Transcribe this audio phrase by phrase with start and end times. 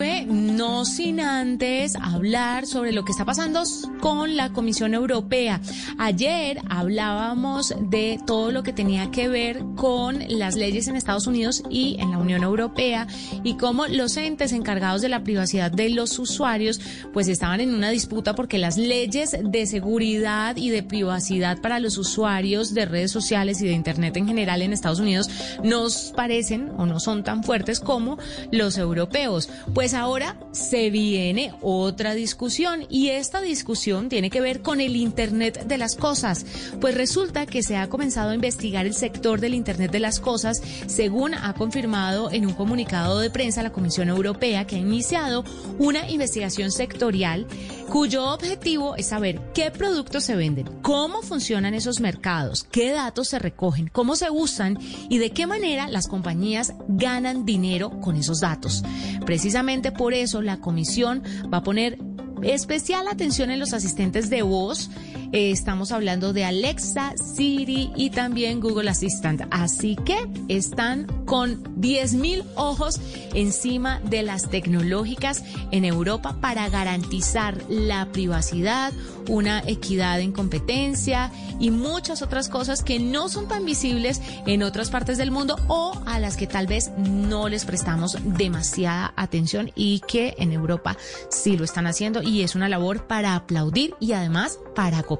[0.00, 0.24] 喂
[0.58, 3.62] No sin antes hablar sobre lo que está pasando
[4.00, 5.60] con la Comisión Europea.
[5.98, 11.62] Ayer hablábamos de todo lo que tenía que ver con las leyes en Estados Unidos
[11.70, 13.06] y en la Unión Europea
[13.44, 16.80] y cómo los entes encargados de la privacidad de los usuarios
[17.12, 21.98] pues estaban en una disputa porque las leyes de seguridad y de privacidad para los
[21.98, 25.30] usuarios de redes sociales y de Internet en general en Estados Unidos
[25.62, 28.18] nos parecen o no son tan fuertes como
[28.50, 29.48] los europeos.
[29.72, 35.64] Pues ahora se viene otra discusión y esta discusión tiene que ver con el Internet
[35.66, 36.44] de las Cosas.
[36.80, 40.60] Pues resulta que se ha comenzado a investigar el sector del Internet de las Cosas,
[40.86, 45.44] según ha confirmado en un comunicado de prensa la Comisión Europea, que ha iniciado
[45.78, 47.46] una investigación sectorial
[47.88, 53.38] cuyo objetivo es saber qué productos se venden, cómo funcionan esos mercados, qué datos se
[53.38, 54.78] recogen, cómo se usan
[55.08, 58.82] y de qué manera las compañías ganan dinero con esos datos.
[59.24, 61.98] Precisamente por eso la comisión va a poner
[62.42, 64.90] especial atención en los asistentes de voz.
[65.30, 69.42] Eh, estamos hablando de Alexa, Siri y también Google Assistant.
[69.50, 70.16] Así que
[70.48, 72.98] están con 10.000 ojos
[73.34, 78.94] encima de las tecnológicas en Europa para garantizar la privacidad,
[79.28, 84.88] una equidad en competencia y muchas otras cosas que no son tan visibles en otras
[84.88, 90.00] partes del mundo o a las que tal vez no les prestamos demasiada atención y
[90.00, 90.96] que en Europa
[91.28, 95.17] sí lo están haciendo y es una labor para aplaudir y además para copiar.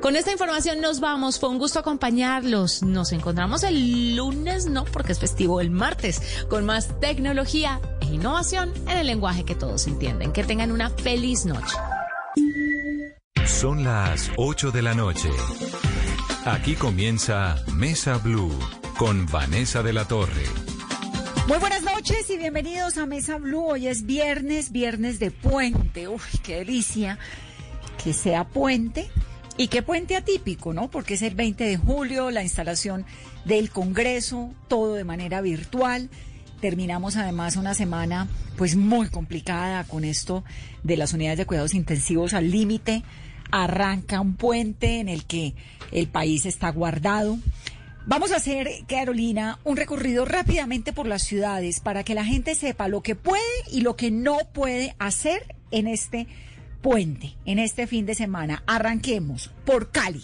[0.00, 1.38] Con esta información nos vamos.
[1.38, 2.82] Fue un gusto acompañarlos.
[2.82, 8.72] Nos encontramos el lunes, no porque es festivo, el martes, con más tecnología e innovación
[8.86, 10.32] en el lenguaje que todos entienden.
[10.32, 11.76] Que tengan una feliz noche.
[13.46, 15.30] Son las 8 de la noche.
[16.44, 18.56] Aquí comienza Mesa Blue
[18.98, 20.44] con Vanessa de la Torre.
[21.48, 23.64] Muy buenas noches y bienvenidos a Mesa Blue.
[23.64, 26.06] Hoy es viernes, viernes de puente.
[26.06, 27.18] Uy, qué delicia
[28.02, 29.08] que sea puente.
[29.56, 30.88] Y qué puente atípico, ¿no?
[30.88, 33.04] Porque es el 20 de julio, la instalación
[33.44, 36.10] del Congreso, todo de manera virtual.
[36.60, 40.44] Terminamos además una semana pues muy complicada con esto
[40.84, 43.02] de las unidades de cuidados intensivos al límite.
[43.50, 45.54] Arranca un puente en el que
[45.90, 47.38] el país está guardado.
[48.06, 52.88] Vamos a hacer, Carolina, un recorrido rápidamente por las ciudades para que la gente sepa
[52.88, 56.26] lo que puede y lo que no puede hacer en este
[56.80, 58.62] puente, en este fin de semana.
[58.66, 60.22] Arranquemos por Cali.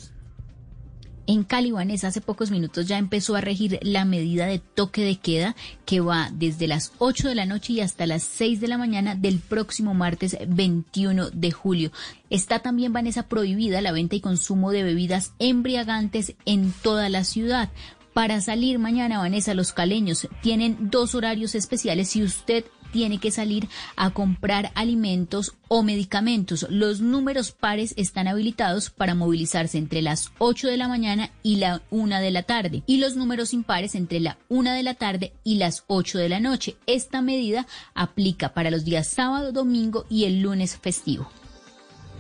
[1.27, 5.17] En Cali, Vanessa, hace pocos minutos ya empezó a regir la medida de toque de
[5.17, 5.57] queda
[5.87, 9.15] que va desde las 8 de la noche y hasta las 6 de la mañana
[9.15, 11.93] del próximo martes 21 de julio.
[12.29, 17.71] Está también, Vanessa, prohibida la venta y consumo de bebidas embriagantes en toda la ciudad.
[18.13, 23.69] Para salir mañana, Vanessa, los caleños tienen dos horarios especiales si usted tiene que salir
[23.97, 26.65] a comprar alimentos o medicamentos.
[26.71, 31.83] Los números pares están habilitados para movilizarse entre las 8 de la mañana y la
[31.91, 35.57] 1 de la tarde y los números impares entre la 1 de la tarde y
[35.57, 36.77] las 8 de la noche.
[36.87, 41.29] Esta medida aplica para los días sábado, domingo y el lunes festivo.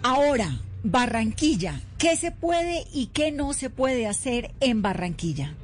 [0.02, 5.54] Ahora, Barranquilla, ¿qué se puede y qué no se puede hacer en Barranquilla?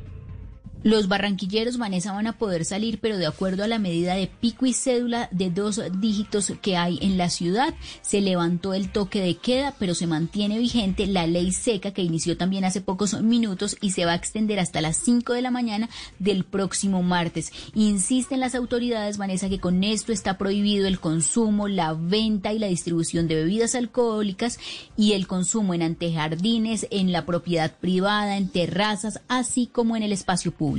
[0.83, 4.65] Los barranquilleros, Vanessa, van a poder salir, pero de acuerdo a la medida de pico
[4.65, 9.37] y cédula de dos dígitos que hay en la ciudad, se levantó el toque de
[9.37, 13.91] queda, pero se mantiene vigente la ley seca que inició también hace pocos minutos y
[13.91, 17.53] se va a extender hasta las 5 de la mañana del próximo martes.
[17.75, 22.69] Insisten las autoridades, Vanessa, que con esto está prohibido el consumo, la venta y la
[22.69, 24.59] distribución de bebidas alcohólicas
[24.97, 30.13] y el consumo en antejardines, en la propiedad privada, en terrazas, así como en el
[30.13, 30.70] espacio público.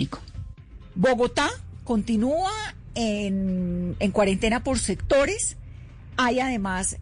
[0.96, 1.50] Bogotá
[1.84, 2.52] continúa
[2.96, 5.58] en, en cuarentena por sectores.
[6.18, 6.98] Hay además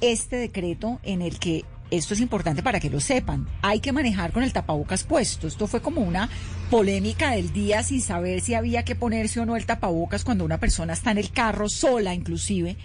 [0.00, 3.48] este decreto en el que esto es importante para que lo sepan.
[3.62, 5.48] Hay que manejar con el tapabocas puesto.
[5.48, 6.28] Esto fue como una
[6.70, 10.58] polémica del día sin saber si había que ponerse o no el tapabocas cuando una
[10.58, 12.76] persona está en el carro sola inclusive.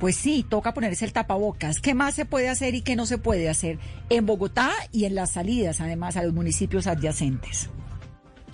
[0.00, 1.80] Pues sí, toca ponerse el tapabocas.
[1.80, 3.78] ¿Qué más se puede hacer y qué no se puede hacer
[4.10, 7.70] en Bogotá y en las salidas además a los municipios adyacentes?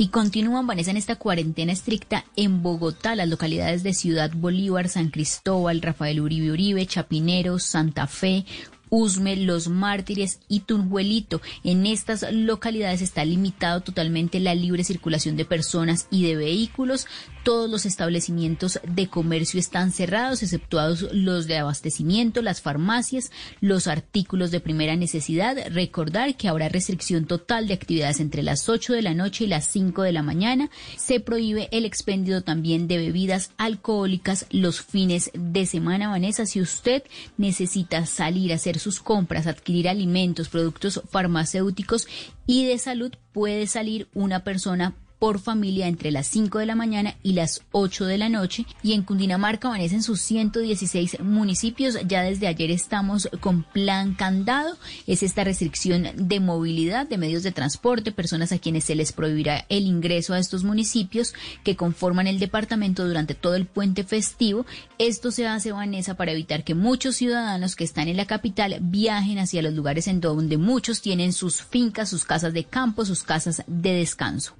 [0.00, 5.10] Y continúan, Vanessa, en esta cuarentena estricta en Bogotá, las localidades de Ciudad Bolívar, San
[5.10, 8.46] Cristóbal, Rafael Uribe Uribe, Chapinero, Santa Fe,
[8.90, 11.40] Usme, Los Mártires y Tunjuelito.
[11.64, 17.06] En estas localidades está limitado totalmente la libre circulación de personas y de vehículos.
[17.44, 24.50] Todos los establecimientos de comercio están cerrados, exceptuados los de abastecimiento, las farmacias, los artículos
[24.50, 25.56] de primera necesidad.
[25.70, 29.66] Recordar que habrá restricción total de actividades entre las 8 de la noche y las
[29.66, 30.68] 5 de la mañana.
[30.96, 36.08] Se prohíbe el expendio también de bebidas alcohólicas los fines de semana.
[36.08, 37.04] Vanessa, si usted
[37.38, 42.08] necesita salir a hacer sus compras, adquirir alimentos, productos farmacéuticos
[42.46, 47.14] y de salud, puede salir una persona por familia entre las 5 de la mañana
[47.22, 48.64] y las 8 de la noche.
[48.82, 51.98] Y en Cundinamarca amanecen sus 116 municipios.
[52.08, 54.76] Ya desde ayer estamos con plan candado.
[55.06, 59.66] Es esta restricción de movilidad de medios de transporte, personas a quienes se les prohibirá
[59.68, 64.64] el ingreso a estos municipios que conforman el departamento durante todo el puente festivo.
[64.98, 69.38] Esto se hace, Vanessa, para evitar que muchos ciudadanos que están en la capital viajen
[69.38, 73.62] hacia los lugares en donde muchos tienen sus fincas, sus casas de campo, sus casas
[73.66, 74.54] de descanso.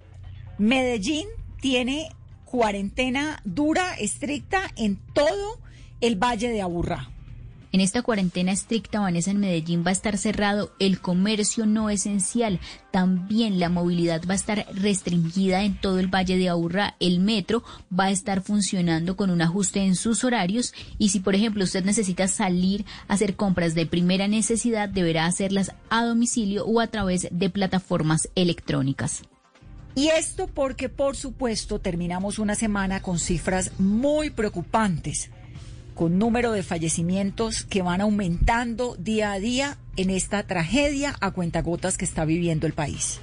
[0.60, 1.26] Medellín
[1.62, 2.10] tiene
[2.44, 5.58] cuarentena dura, estricta en todo
[6.02, 7.08] el Valle de Aburrá.
[7.72, 12.60] En esta cuarentena estricta, Vanessa, en Medellín va a estar cerrado el comercio no esencial.
[12.90, 16.94] También la movilidad va a estar restringida en todo el Valle de Aburrá.
[17.00, 17.62] El metro
[17.98, 20.74] va a estar funcionando con un ajuste en sus horarios.
[20.98, 25.72] Y si, por ejemplo, usted necesita salir a hacer compras de primera necesidad, deberá hacerlas
[25.88, 29.22] a domicilio o a través de plataformas electrónicas.
[29.94, 35.30] Y esto porque, por supuesto, terminamos una semana con cifras muy preocupantes,
[35.94, 41.98] con número de fallecimientos que van aumentando día a día en esta tragedia a cuentagotas
[41.98, 43.20] que está viviendo el país.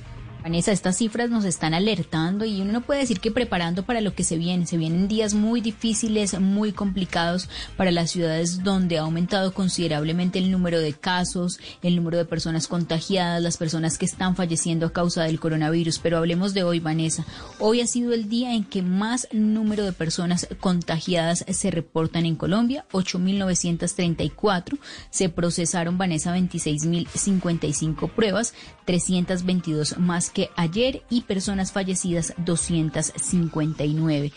[0.47, 4.15] Vanessa, estas cifras nos están alertando y uno no puede decir que preparando para lo
[4.15, 4.65] que se viene.
[4.65, 10.49] Se vienen días muy difíciles, muy complicados para las ciudades donde ha aumentado considerablemente el
[10.49, 15.25] número de casos, el número de personas contagiadas, las personas que están falleciendo a causa
[15.25, 15.99] del coronavirus.
[15.99, 17.25] Pero hablemos de hoy, Vanessa.
[17.59, 22.37] Hoy ha sido el día en que más número de personas contagiadas se reportan en
[22.37, 24.79] Colombia, 8.934.
[25.09, 28.53] Se procesaron, Vanessa, 26.055 pruebas,
[28.85, 34.31] 322 más que ayer y personas fallecidas 259.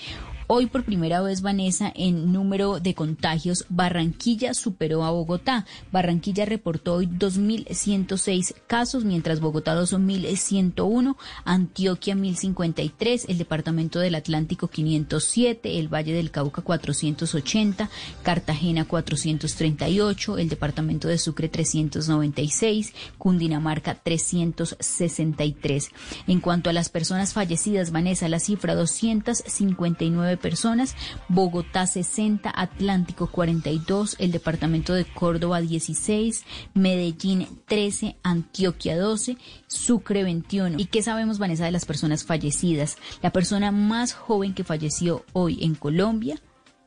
[0.52, 5.64] Hoy por primera vez, Vanessa, en número de contagios, Barranquilla superó a Bogotá.
[5.93, 11.14] Barranquilla reportó hoy 2.106 casos, mientras Bogotá 2.101,
[11.44, 17.88] Antioquia 1.053, el Departamento del Atlántico 507, el Valle del Cauca 480,
[18.25, 25.91] Cartagena 438, el Departamento de Sucre 396, Cundinamarca 363.
[26.26, 30.96] En cuanto a las personas fallecidas, Vanessa, la cifra 259 personas,
[31.28, 36.44] Bogotá 60, Atlántico 42, el departamento de Córdoba 16,
[36.75, 39.37] Medellín 13, Antioquia 12,
[39.69, 40.78] Sucre 21.
[40.78, 42.96] ¿Y qué sabemos, Vanessa, de las personas fallecidas?
[43.22, 46.40] La persona más joven que falleció hoy en Colombia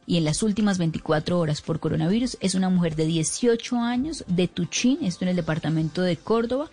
[0.06, 4.48] y en las últimas 24 horas por coronavirus es una mujer de 18 años de
[4.48, 6.70] Tuchín, esto en el departamento de Córdoba,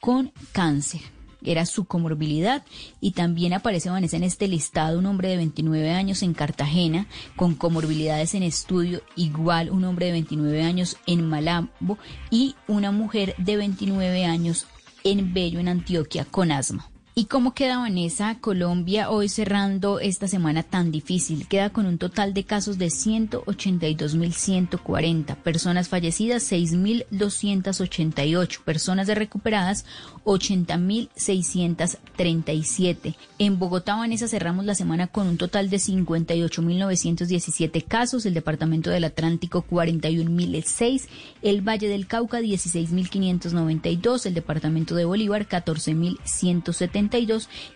[0.00, 1.15] con cáncer
[1.46, 2.64] era su comorbilidad
[3.00, 7.06] y también aparece Vanessa en este listado un hombre de 29 años en Cartagena
[7.36, 11.98] con comorbilidades en estudio, igual un hombre de 29 años en Malambo
[12.30, 14.66] y una mujer de 29 años
[15.04, 16.90] en Bello en Antioquia con asma.
[17.18, 21.48] ¿Y cómo queda Vanessa Colombia hoy cerrando esta semana tan difícil?
[21.48, 29.86] Queda con un total de casos de 182.140, personas fallecidas 6.288, personas de recuperadas
[30.26, 33.14] 80.637.
[33.38, 39.04] En Bogotá, Vanessa, cerramos la semana con un total de 58.917 casos, el Departamento del
[39.04, 41.04] Atlántico 41.006,
[41.40, 47.05] el Valle del Cauca 16.592, el Departamento de Bolívar 14.170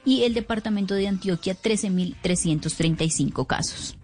[0.04, 3.96] y el departamento de Antioquia 13.335 casos.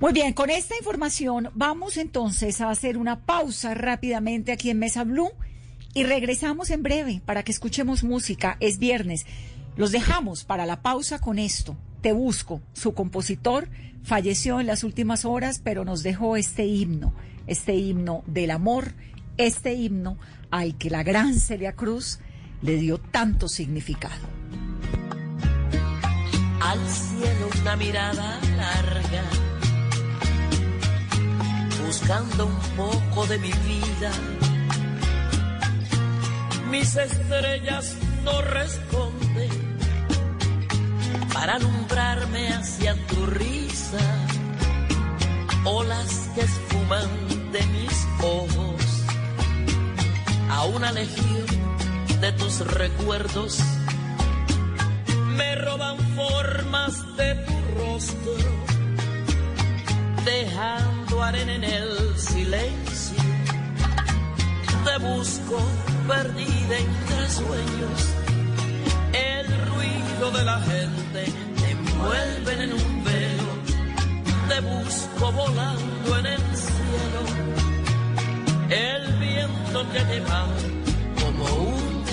[0.00, 5.04] Muy bien, con esta información vamos entonces a hacer una pausa rápidamente aquí en Mesa
[5.04, 5.30] Blue
[5.92, 8.56] y regresamos en breve para que escuchemos música.
[8.60, 9.26] Es viernes.
[9.76, 11.76] Los dejamos para la pausa con esto.
[12.00, 12.62] Te busco.
[12.72, 13.68] Su compositor
[14.02, 17.14] falleció en las últimas horas, pero nos dejó este himno,
[17.46, 18.94] este himno del amor,
[19.36, 20.16] este himno
[20.50, 22.20] al que la gran Celia Cruz
[22.62, 24.28] le dio tanto significado.
[26.60, 29.22] Al cielo una mirada larga,
[31.86, 34.10] buscando un poco de mi vida.
[36.70, 39.50] Mis estrellas no responden
[41.32, 43.98] para alumbrarme hacia tu risa,
[45.64, 47.08] olas que esfuman
[47.52, 49.04] de mis ojos
[50.50, 51.46] a una legión
[52.20, 53.58] de tus recuerdos.
[55.36, 58.32] Me roban formas de tu rostro,
[60.24, 63.22] dejando arena en el silencio.
[64.84, 65.58] Te busco
[66.06, 68.00] perdida entre sueños.
[69.12, 71.24] El ruido de la gente
[71.56, 73.52] te envuelve en un velo.
[74.48, 77.22] Te busco volando en el cielo.
[78.68, 80.46] El viento te lleva
[81.22, 81.99] como un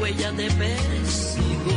[0.00, 1.76] Huella te persigo,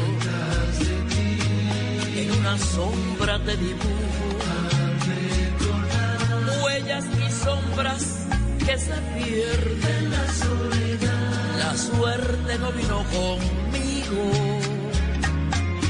[2.15, 4.25] en una sombra te dibujo,
[6.63, 8.23] huellas y sombras
[8.59, 11.57] que se pierden la soledad.
[11.57, 14.31] La suerte no vino conmigo.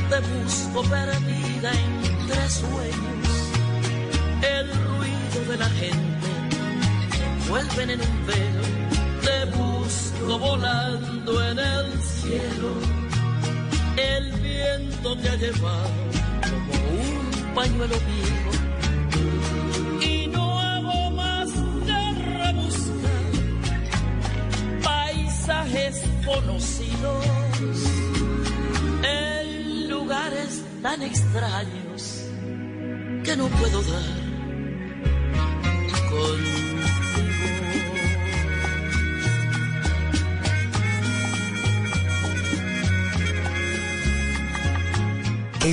[0.10, 3.30] Te busco perdida entre sueños.
[4.42, 6.28] El ruido de la gente
[7.12, 8.53] te envuelven en un velo.
[10.26, 12.72] Volando en el cielo.
[13.98, 15.90] El viento te ha llevado
[16.50, 18.52] como un pañuelo viejo.
[20.02, 23.24] Y no hago más que rebuscar
[24.84, 27.26] paisajes conocidos
[29.04, 32.26] en lugares tan extraños
[33.24, 34.23] que no puedo dar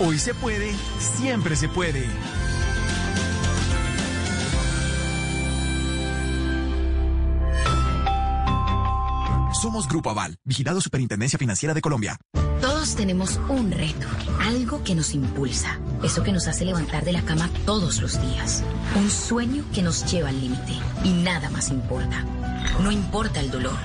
[0.00, 2.06] Hoy se puede, siempre se puede.
[9.60, 12.18] Somos Grupo Aval, vigilado Superintendencia Financiera de Colombia.
[12.60, 14.08] Todos tenemos un reto,
[14.40, 18.64] algo que nos impulsa, eso que nos hace levantar de la cama todos los días,
[18.96, 20.72] un sueño que nos lleva al límite
[21.04, 22.24] y nada más importa.
[22.80, 23.78] No importa el dolor,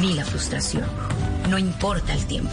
[0.00, 0.86] ni la frustración,
[1.48, 2.52] no importa el tiempo.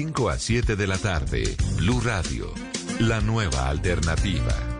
[0.00, 1.42] 5 a 7 de la tarde,
[1.76, 2.54] Blue Radio,
[3.00, 4.79] la nueva alternativa.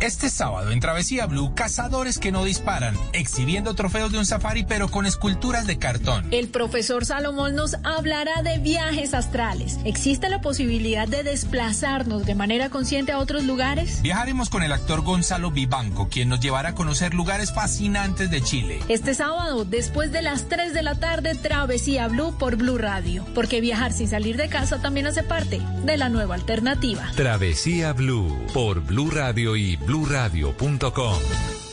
[0.00, 4.88] Este sábado en Travesía Blue, cazadores que no disparan, exhibiendo trofeos de un safari pero
[4.88, 6.28] con esculturas de cartón.
[6.30, 9.80] El profesor Salomón nos hablará de viajes astrales.
[9.84, 14.00] ¿Existe la posibilidad de desplazarnos de manera consciente a otros lugares?
[14.00, 18.78] Viajaremos con el actor Gonzalo Vivanco, quien nos llevará a conocer lugares fascinantes de Chile.
[18.88, 23.26] Este sábado, después de las 3 de la tarde, Travesía Blue por Blue Radio.
[23.34, 27.10] Porque viajar sin salir de casa también hace parte de la nueva alternativa.
[27.16, 31.18] Travesía Blue por Blue Radio y bluradio.com.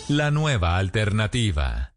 [0.07, 1.94] La nueva alternativa.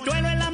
[0.00, 0.49] Mochuelo en las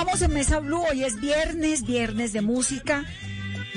[0.00, 3.04] Continuamos en Mesa Blue, hoy es viernes, viernes de música.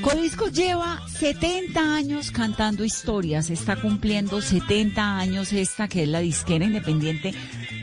[0.01, 6.63] Codiscos lleva 70 años cantando historias, está cumpliendo 70 años esta que es la disquera
[6.63, 7.33] independiente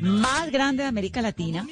[0.00, 1.66] más grande de América Latina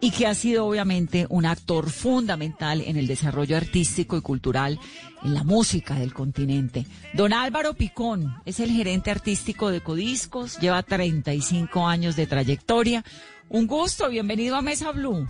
[0.00, 4.78] y que ha sido obviamente un actor fundamental en el desarrollo artístico y cultural
[5.24, 6.86] en la música del continente.
[7.14, 13.04] Don Álvaro Picón es el gerente artístico de Codiscos, lleva 35 años de trayectoria.
[13.48, 15.26] Un gusto, bienvenido a Mesa Blue.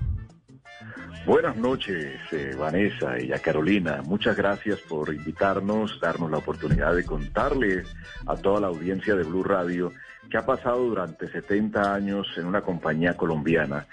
[1.25, 4.03] Buenas noches, eh, Vanessa y a Carolina.
[4.05, 7.87] Muchas gracias por invitarnos, darnos la oportunidad de contarles
[8.27, 9.93] a toda la audiencia de Blue Radio
[10.29, 13.87] que ha pasado durante 70 años en una compañía colombiana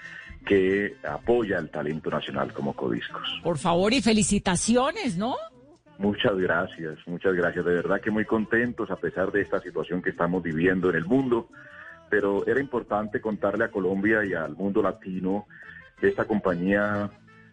[0.44, 3.40] que apoya el talento nacional como Codiscos.
[3.44, 5.36] Por favor y felicitaciones, ¿no?
[5.98, 7.64] Muchas gracias, muchas gracias.
[7.64, 11.04] De verdad que muy contentos a pesar de esta situación que estamos viviendo en el
[11.04, 11.48] mundo,
[12.08, 15.46] pero era importante contarle a Colombia y al mundo latino
[16.08, 17.10] esta compañía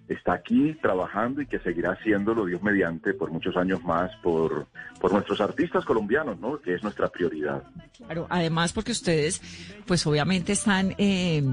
[0.08, 4.68] está aquí trabajando y que seguirá haciéndolo Dios mediante por muchos años más por,
[5.00, 6.62] por nuestros artistas colombianos, ¿no?
[6.62, 7.64] Que es nuestra prioridad.
[7.98, 9.42] Claro, además porque ustedes,
[9.86, 11.44] pues obviamente están eh,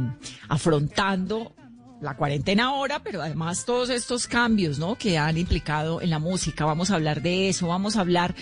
[0.49, 1.53] afrontando
[2.01, 4.95] la cuarentena ahora, pero además todos estos cambios, ¿no?
[4.97, 6.65] Que han implicado en la música.
[6.65, 8.35] Vamos a hablar de eso, vamos a hablar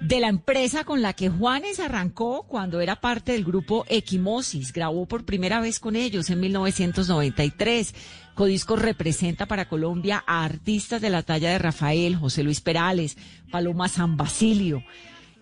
[0.00, 4.72] de la empresa con la que Juanes arrancó cuando era parte del grupo Equimosis.
[4.72, 7.94] Grabó por primera vez con ellos en 1993.
[8.34, 13.16] Codisco representa para Colombia a artistas de la talla de Rafael, José Luis Perales,
[13.50, 14.84] Paloma San Basilio,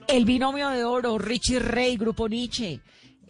[0.06, 2.80] el binomio de oro, Richie Rey, Grupo Nietzsche.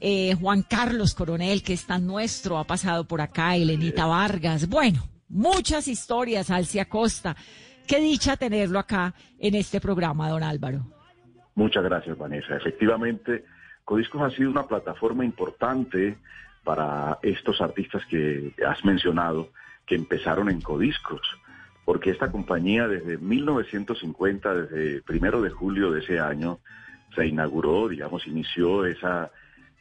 [0.01, 4.69] Eh, Juan Carlos Coronel, que es tan nuestro, ha pasado por acá, Elenita Vargas.
[4.69, 7.35] Bueno, muchas historias, Alcia Costa.
[7.87, 10.94] Qué dicha tenerlo acá en este programa, don Álvaro.
[11.55, 12.57] Muchas gracias, Vanessa.
[12.57, 13.45] Efectivamente,
[13.85, 16.19] Codiscos ha sido una plataforma importante
[16.65, 19.51] para estos artistas que has mencionado,
[19.87, 21.21] que empezaron en Codiscos,
[21.85, 26.59] porque esta compañía desde 1950, desde primero de julio de ese año,
[27.15, 29.31] se inauguró, digamos, inició esa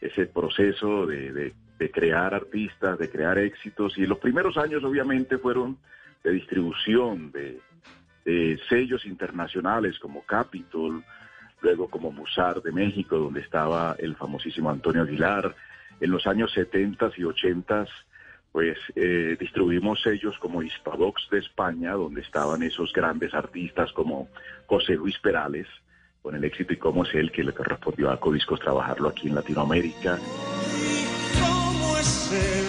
[0.03, 1.53] ese proceso de,
[1.91, 3.97] crear artistas, de crear éxitos.
[3.97, 5.77] Y los primeros años obviamente fueron
[6.23, 7.59] de distribución de,
[8.69, 11.03] sellos internacionales como Capitol,
[11.63, 15.55] luego como Musar de México, donde estaba el famosísimo Antonio Aguilar.
[15.99, 17.87] En los años 70 y 80
[18.51, 24.29] pues eh, distribuimos sellos como Hispavox de España, donde estaban esos grandes artistas como
[24.67, 25.65] José Luis Perales,
[26.21, 29.35] con el éxito y cómo es él que le correspondió a Codiscos trabajarlo aquí en
[29.35, 30.19] Latinoamérica.
[31.39, 32.62] ¿Cómo es él?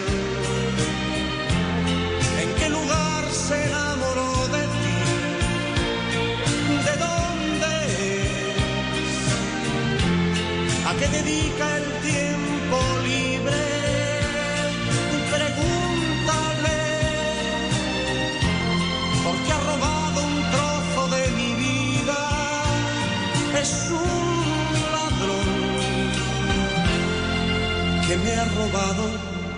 [28.09, 29.05] Que me ha robado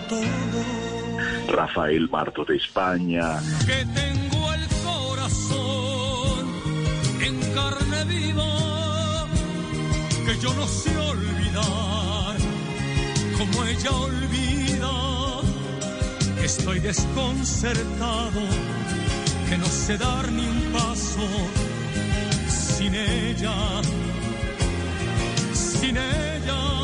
[0.08, 0.58] todo.
[1.48, 3.40] Rafael Marto de España.
[3.66, 6.46] Que tengo el corazón
[7.22, 9.26] en carne viva,
[10.26, 12.36] que yo no sé olvidar
[13.38, 14.92] como ella olvida.
[16.42, 18.42] Estoy desconcertado,
[19.48, 21.26] que no sé dar ni un paso
[22.46, 23.56] sin ella,
[25.52, 26.75] sin ella.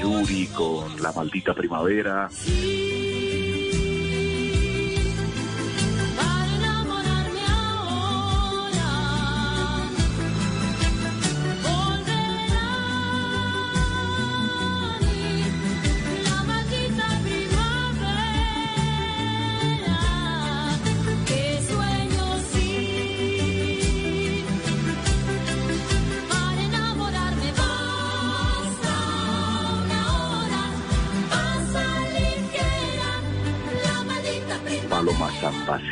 [0.00, 2.28] Yuri con La Maldita Primavera.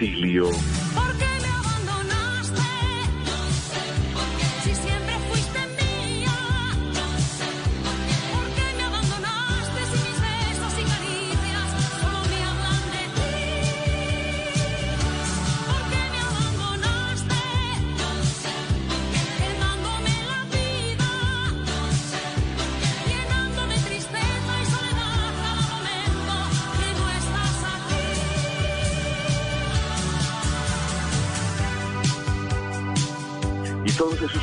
[0.00, 0.79] San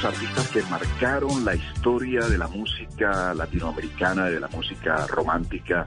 [0.08, 5.86] artistas que marcaron la historia de la música latinoamericana, de la música romántica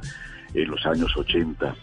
[0.53, 1.75] en los años 80.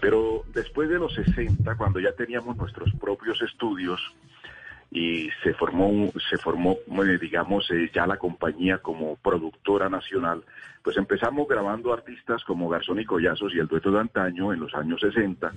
[0.00, 4.00] Pero después de los 60, cuando ya teníamos nuestros propios estudios
[4.90, 10.44] y se formó, se formó eh, digamos, eh, ya la compañía como productora nacional,
[10.82, 14.74] pues empezamos grabando artistas como Garzón y Collazos y el dueto de antaño en los
[14.74, 15.50] años 60.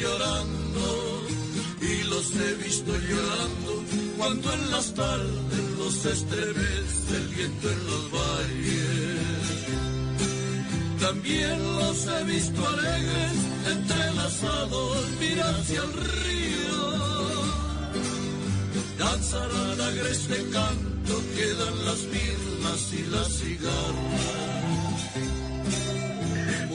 [0.00, 1.22] Llorando
[1.80, 3.84] y los he visto llorando
[4.16, 9.36] cuando en las tardes los estremece el viento en los valles.
[11.00, 13.36] También los he visto alegres,
[13.70, 16.86] entrelazados, mirar hacia el río.
[18.98, 24.45] Danzarán agreste canto, quedan las mirnas y las cigarras.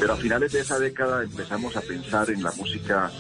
[0.02, 3.12] Pero a finales de esa década empezamos a pensar en la música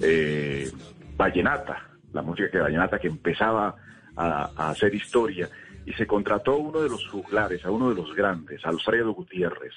[0.00, 0.70] eh,
[1.16, 3.74] vallenata, la música que vallenata que empezaba
[4.14, 5.50] a, hacer historia
[5.84, 9.74] y se contrató uno de los juglares, a uno de los grandes, Alfredo Gutiérrez,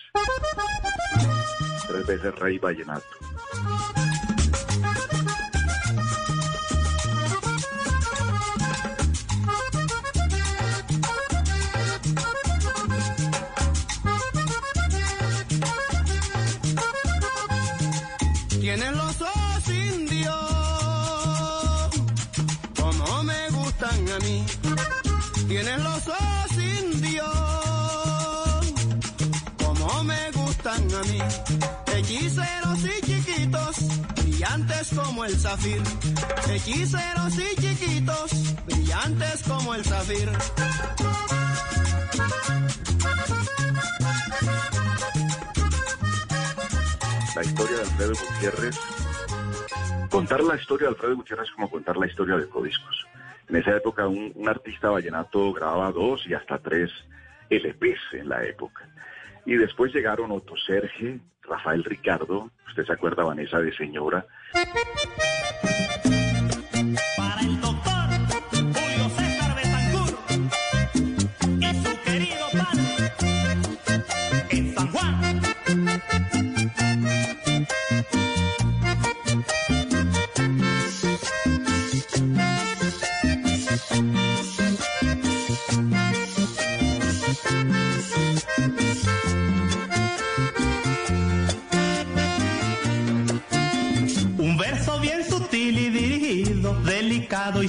[1.87, 3.07] tres veces rey vallenato.
[34.81, 35.81] Brillantes como el zafir.
[36.49, 40.29] Hechiceros y chiquitos, brillantes como el zafir.
[47.33, 48.79] la historia de Alfredo Gutiérrez.
[50.09, 53.07] Contar la historia de Alfredo Gutiérrez es como contar la historia de Codiscos.
[53.49, 56.91] En esa época un, artista vallenato grababa dos y hasta tres
[57.49, 58.87] LPs en la época.
[59.45, 64.25] Y después llegaron Otto Serge, Rafael Ricardo, usted se acuerda Vanessa de Señora.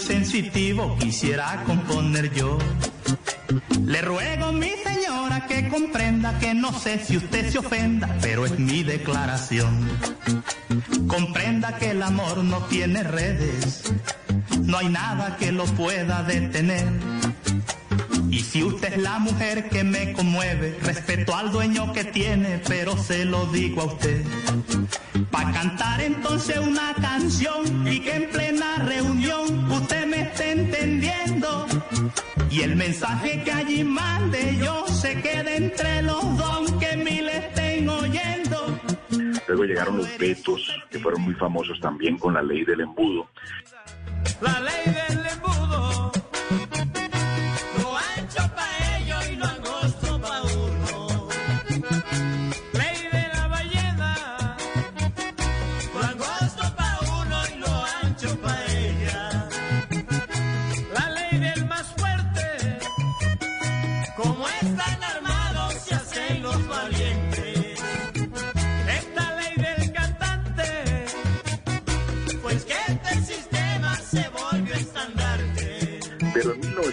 [0.02, 2.58] Sensitivo quisiera componer yo.
[3.84, 8.58] Le ruego, mi señora, que comprenda que no sé si usted se ofenda, pero es
[8.58, 9.88] mi declaración.
[11.06, 13.92] Comprenda que el amor no tiene redes,
[14.62, 16.88] no hay nada que lo pueda detener.
[18.30, 22.96] Y si usted es la mujer que me conmueve, respeto al dueño que tiene, pero
[22.96, 24.24] se lo digo a usted.
[25.30, 29.32] Pa' cantar entonces una canción y que en plena reunión
[32.52, 37.88] Y el mensaje que allí mande yo se quede entre los dos que mil estén
[37.88, 38.78] oyendo.
[39.48, 40.60] Luego llegaron los vetos,
[40.90, 43.26] que fueron muy famosos también con la ley del embudo.
[44.42, 45.71] La ley del embudo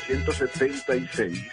[0.09, 1.51] 1976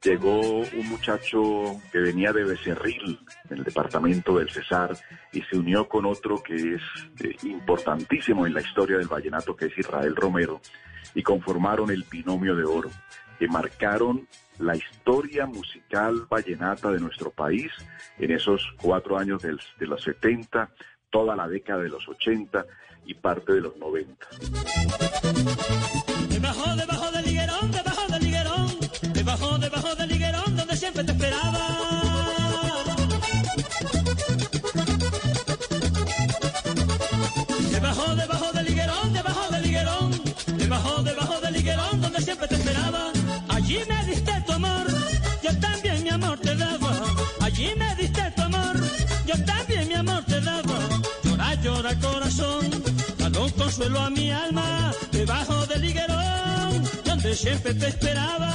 [0.00, 3.18] llegó un muchacho que venía de Becerril,
[3.50, 4.96] en el departamento del Cesar,
[5.32, 6.82] y se unió con otro que es
[7.20, 10.60] eh, importantísimo en la historia del vallenato, que es Israel Romero,
[11.14, 12.90] y conformaron el binomio de oro,
[13.38, 17.72] que marcaron la historia musical vallenata de nuestro país
[18.18, 20.70] en esos cuatro años de los 70,
[21.10, 22.64] toda la década de los 80
[23.06, 24.28] y parte de los 90.
[30.76, 31.68] siempre te esperaba.
[37.70, 40.10] Debajo, debajo del higuerón, debajo del higuerón,
[40.58, 43.12] debajo, debajo del higuerón, donde siempre te esperaba.
[43.48, 44.86] Allí me diste tu amor,
[45.42, 46.92] yo también mi amor te daba.
[47.40, 48.76] Allí me diste tu amor,
[49.26, 50.78] yo también mi amor te daba.
[51.22, 52.70] Llora, llora corazón,
[53.18, 58.54] dale un consuelo a mi alma, debajo del higuerón, donde siempre te esperaba.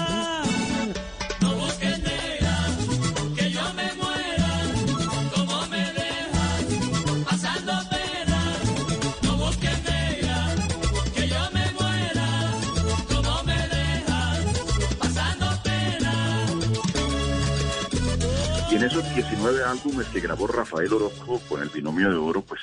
[19.19, 22.62] 19 álbumes que grabó Rafael Orozco con el binomio de oro, pues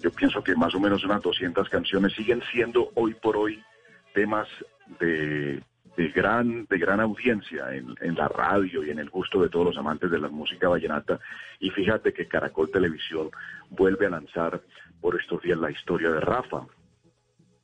[0.00, 3.62] yo pienso que más o menos unas 200 canciones siguen siendo hoy por hoy
[4.12, 4.48] temas
[4.98, 5.62] de,
[5.96, 9.66] de gran, de gran audiencia en, en la radio y en el gusto de todos
[9.66, 11.20] los amantes de la música vallenata.
[11.60, 13.30] Y fíjate que Caracol Televisión
[13.70, 14.60] vuelve a lanzar
[15.00, 16.66] por estos días la historia de Rafa.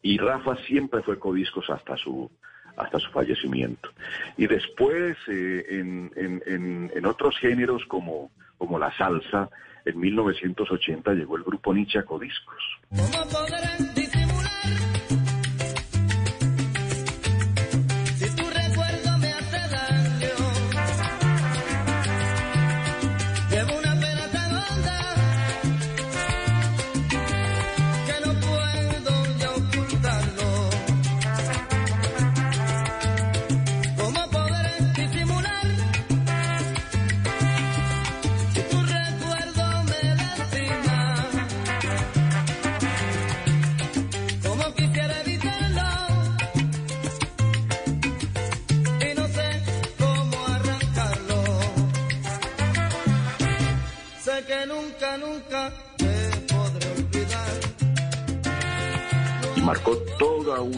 [0.00, 2.30] Y Rafa siempre fue codiscos hasta su
[2.76, 3.90] hasta su fallecimiento.
[4.36, 9.48] Y después, eh, en, en- otros géneros como, como la salsa,
[9.84, 12.02] en 1980 llegó el grupo Nietzsche a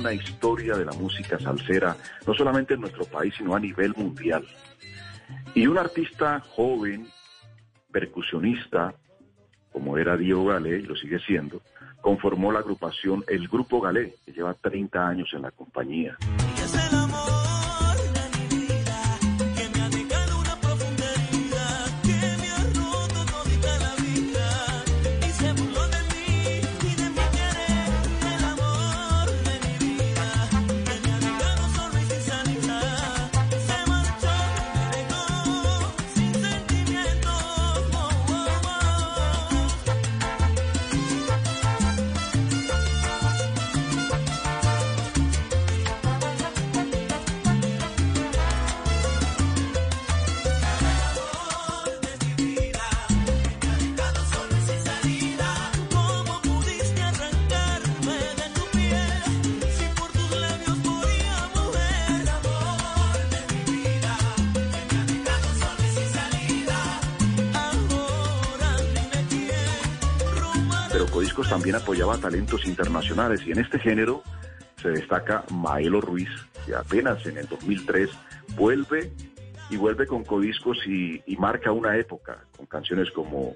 [0.07, 1.97] una historia de la música salsera,
[2.29, 4.45] no solamente en nuestro país, sino a nivel mundial.
[5.53, 7.09] Y un artista joven,
[7.91, 8.95] percusionista,
[9.73, 11.61] como era Diego Galé, y lo sigue siendo,
[12.01, 16.17] conformó la agrupación El Grupo Galé, que lleva 30 años en la compañía.
[71.45, 74.23] También apoyaba talentos internacionales y en este género
[74.81, 76.29] se destaca Maelo Ruiz,
[76.65, 78.11] que apenas en el 2003
[78.57, 79.13] vuelve
[79.71, 83.55] y vuelve con Codiscos y, marca una época con canciones como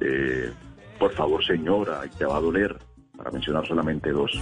[0.00, 0.50] eh,
[0.98, 2.76] Por favor señora, y te va a doler,
[3.16, 4.32] para mencionar solamente dos.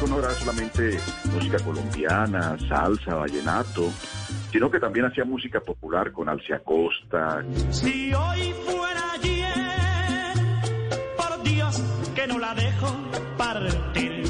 [0.00, 0.98] Codisco no era solamente
[1.32, 3.90] música colombiana, salsa, vallenato,
[4.50, 10.38] sino que también hacía música popular con Alcia Costa, Si hoy fuera ayer,
[11.16, 11.82] por Dios
[12.14, 12.86] que no la dejo
[13.36, 14.24] partir.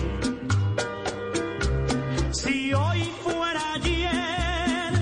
[2.33, 4.93] Si hoy fuera ayer,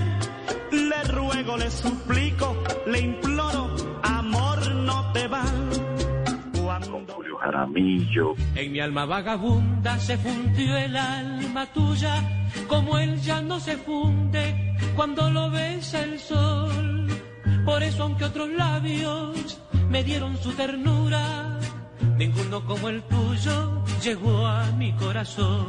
[0.71, 3.38] le ruego, le suplico, le imploro,
[7.49, 12.21] Jaramillo, en mi alma vagabunda se fundió el alma tuya,
[12.67, 17.07] como él ya no se funde cuando lo besa el sol.
[17.65, 19.59] Por eso, aunque otros labios
[19.89, 21.57] me dieron su ternura,
[22.17, 25.65] ninguno como el tuyo llegó a mi corazón.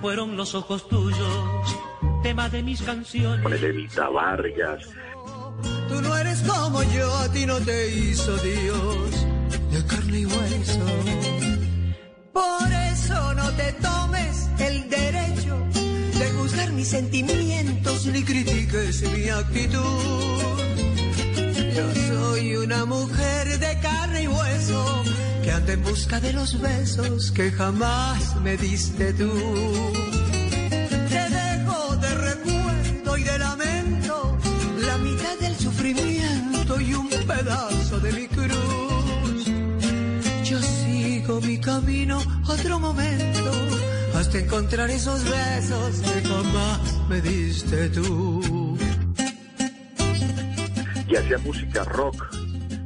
[0.00, 1.76] Fueron los ojos tuyos,
[2.22, 3.42] tema de mis canciones.
[3.42, 4.88] con Elenita Vargas,
[5.90, 9.26] Tú no eres como yo, a ti no te hizo Dios
[9.70, 10.84] de carne y hueso.
[12.32, 15.56] Por eso no te tomes el derecho
[16.18, 19.80] de juzgar mis sentimientos ni critiques mi actitud.
[21.76, 25.02] Yo soy una mujer de carne y hueso
[25.42, 29.30] que anda en busca de los besos que jamás me diste tú.
[41.40, 43.50] Sigo mi camino otro momento
[44.14, 48.76] hasta encontrar esos besos que jamás me diste tú.
[51.08, 52.36] Y hacía música rock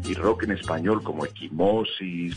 [0.07, 2.37] y rock en español como Equimosis.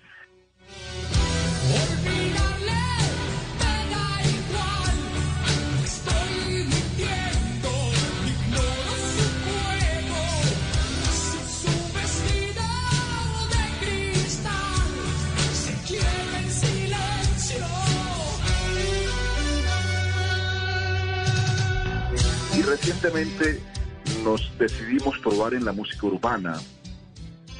[24.23, 26.57] nos decidimos probar en la música urbana,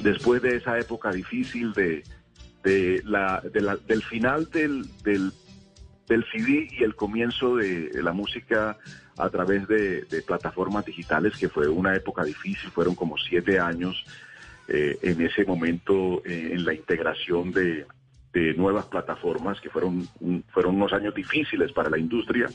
[0.02, 2.02] después de esa época difícil de,
[2.62, 5.32] del final del, del,
[6.30, 8.76] CD y el comienzo de, la música
[9.16, 14.04] a través de, plataformas digitales, que fue una época difícil, fueron como siete años
[14.68, 17.86] eh, en ese momento eh, en la integración de,
[18.56, 20.08] nuevas plataformas, que fueron,
[20.48, 22.48] fueron unos años difíciles para la industria.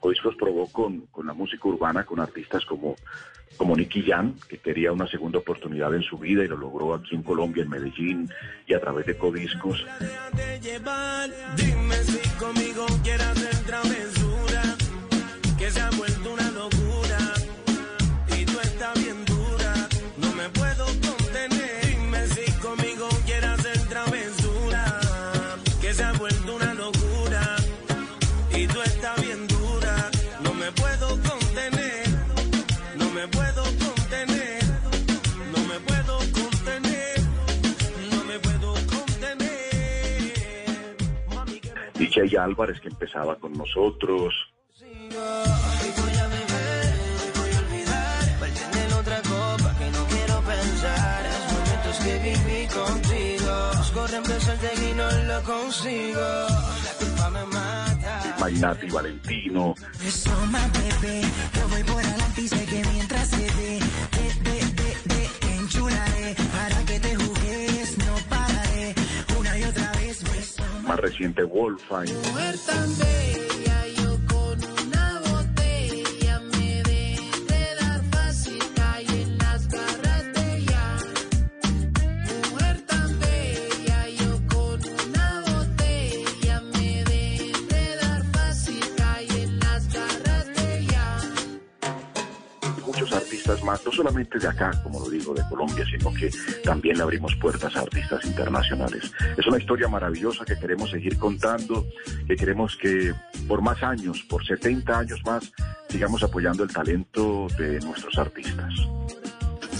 [0.00, 2.96] Codiscos probó con, con la música urbana, con artistas como,
[3.56, 7.14] como Nicky Jam, que quería una segunda oportunidad en su vida y lo logró aquí
[7.14, 8.30] en Colombia, en Medellín,
[8.66, 9.84] y a través de Codiscos.
[42.16, 44.32] DJ Álvarez, que empezaba con nosotros.
[44.78, 45.10] Que.
[58.40, 59.74] Mainati Valentino.
[66.52, 67.16] Para que te
[70.86, 72.12] más reciente Wolfine.
[93.84, 96.30] No solamente de acá, como lo digo, de Colombia, sino que
[96.64, 99.12] también le abrimos puertas a artistas internacionales.
[99.36, 101.86] Es una historia maravillosa que queremos seguir contando,
[102.26, 103.14] que queremos que
[103.48, 105.52] por más años, por 70 años más,
[105.88, 108.72] sigamos apoyando el talento de nuestros artistas.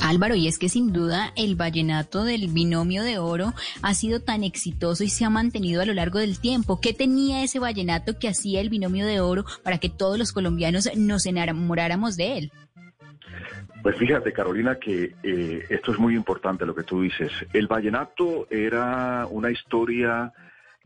[0.02, 4.44] Álvaro, y es que sin duda el vallenato del binomio de oro ha sido tan
[4.44, 6.80] exitoso y se ha mantenido a lo largo del tiempo.
[6.80, 10.88] ¿Qué tenía ese vallenato que hacía el binomio de oro para que todos los colombianos
[10.96, 12.52] nos enamoráramos de él?
[13.86, 17.30] Pues fíjate, Carolina, que eh, esto es muy importante lo que tú dices.
[17.52, 20.32] El vallenato era una historia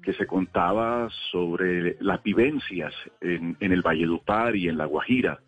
[0.02, 2.92] que se contaba sobre las vivencias
[3.22, 5.40] en, en el Valledupar y en La Guajira.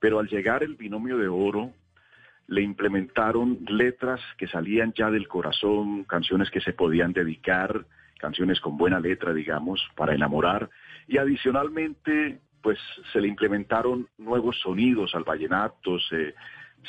[0.00, 1.72] Pero al llegar el binomio de oro,
[2.48, 7.86] le implementaron letras que salían ya del corazón, canciones que se podían dedicar,
[8.18, 10.68] canciones con buena letra, digamos, para enamorar.
[11.08, 12.78] Y adicionalmente, pues
[13.14, 15.98] se le implementaron nuevos sonidos al vallenato,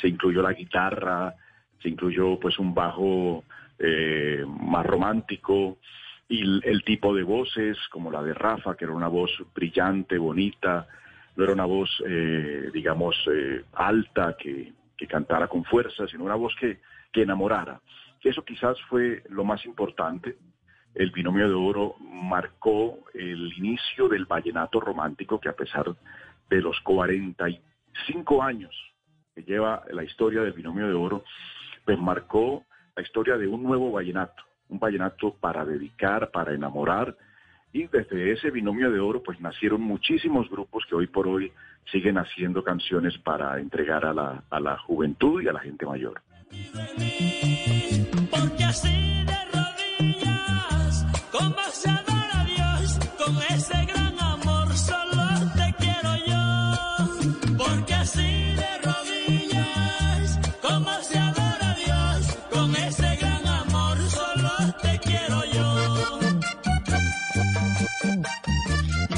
[0.00, 1.34] se incluyó la guitarra,
[1.82, 3.44] se incluyó pues un bajo
[3.78, 5.78] eh, más romántico
[6.28, 10.86] y el, tipo de voces como la de Rafa, que era una voz brillante, bonita,
[11.36, 16.34] no era una voz, eh, digamos, eh, alta, que, que cantara con fuerza, sino una
[16.34, 16.80] voz que,
[17.12, 17.80] que enamorara.
[18.22, 20.36] Eso quizás fue lo más importante.
[20.94, 25.94] El binomio de oro marcó el inicio del vallenato romántico que a pesar
[26.48, 28.93] de los 45 años
[29.34, 31.24] que lleva la historia del binomio de oro,
[31.84, 32.64] pues marcó
[32.96, 37.16] la historia de un nuevo vallenato, un vallenato para dedicar, para enamorar,
[37.72, 41.52] y desde ese binomio de oro pues nacieron muchísimos grupos que hoy por hoy
[41.90, 46.22] siguen haciendo canciones para entregar a la, a la juventud y a la gente mayor.
[48.30, 51.04] Porque así de rodillas,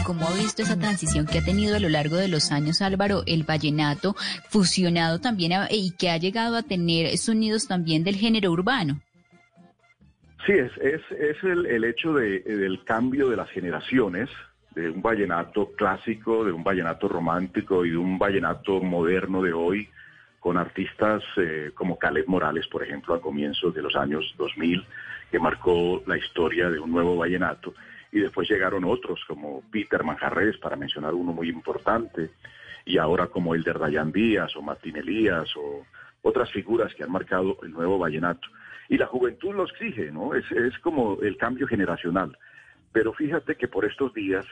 [0.07, 3.25] cómo ha visto esa transición que ha tenido a lo largo de los años, Álvaro,
[3.27, 4.15] el vallenato
[4.49, 9.01] fusionado también a- y que ha llegado a tener sonidos también del género urbano?
[10.47, 14.31] Sí, es, es, es el, el hecho de- del cambio de las generaciones,
[14.77, 19.89] de un vallenato clásico, de un vallenato romántico y de un vallenato moderno de hoy,
[20.39, 24.85] con artistas eh, como Caleb Morales, por ejemplo, a comienzos de los años 2000,
[25.33, 27.75] que marcó la historia de un nuevo vallenato.
[28.17, 32.31] Y después llegaron otros, como Peter Manjarres, para mencionar uno muy importante,
[32.87, 35.85] y ahora como el de Dayan Díaz o Martín Elías o
[36.23, 38.49] otras figuras que han marcado el nuevo vallenato.
[38.89, 40.33] Y la juventud lo exige, ¿no?
[40.35, 42.39] Es, es como el cambio generacional.
[42.91, 44.47] Pero fíjate que por estos días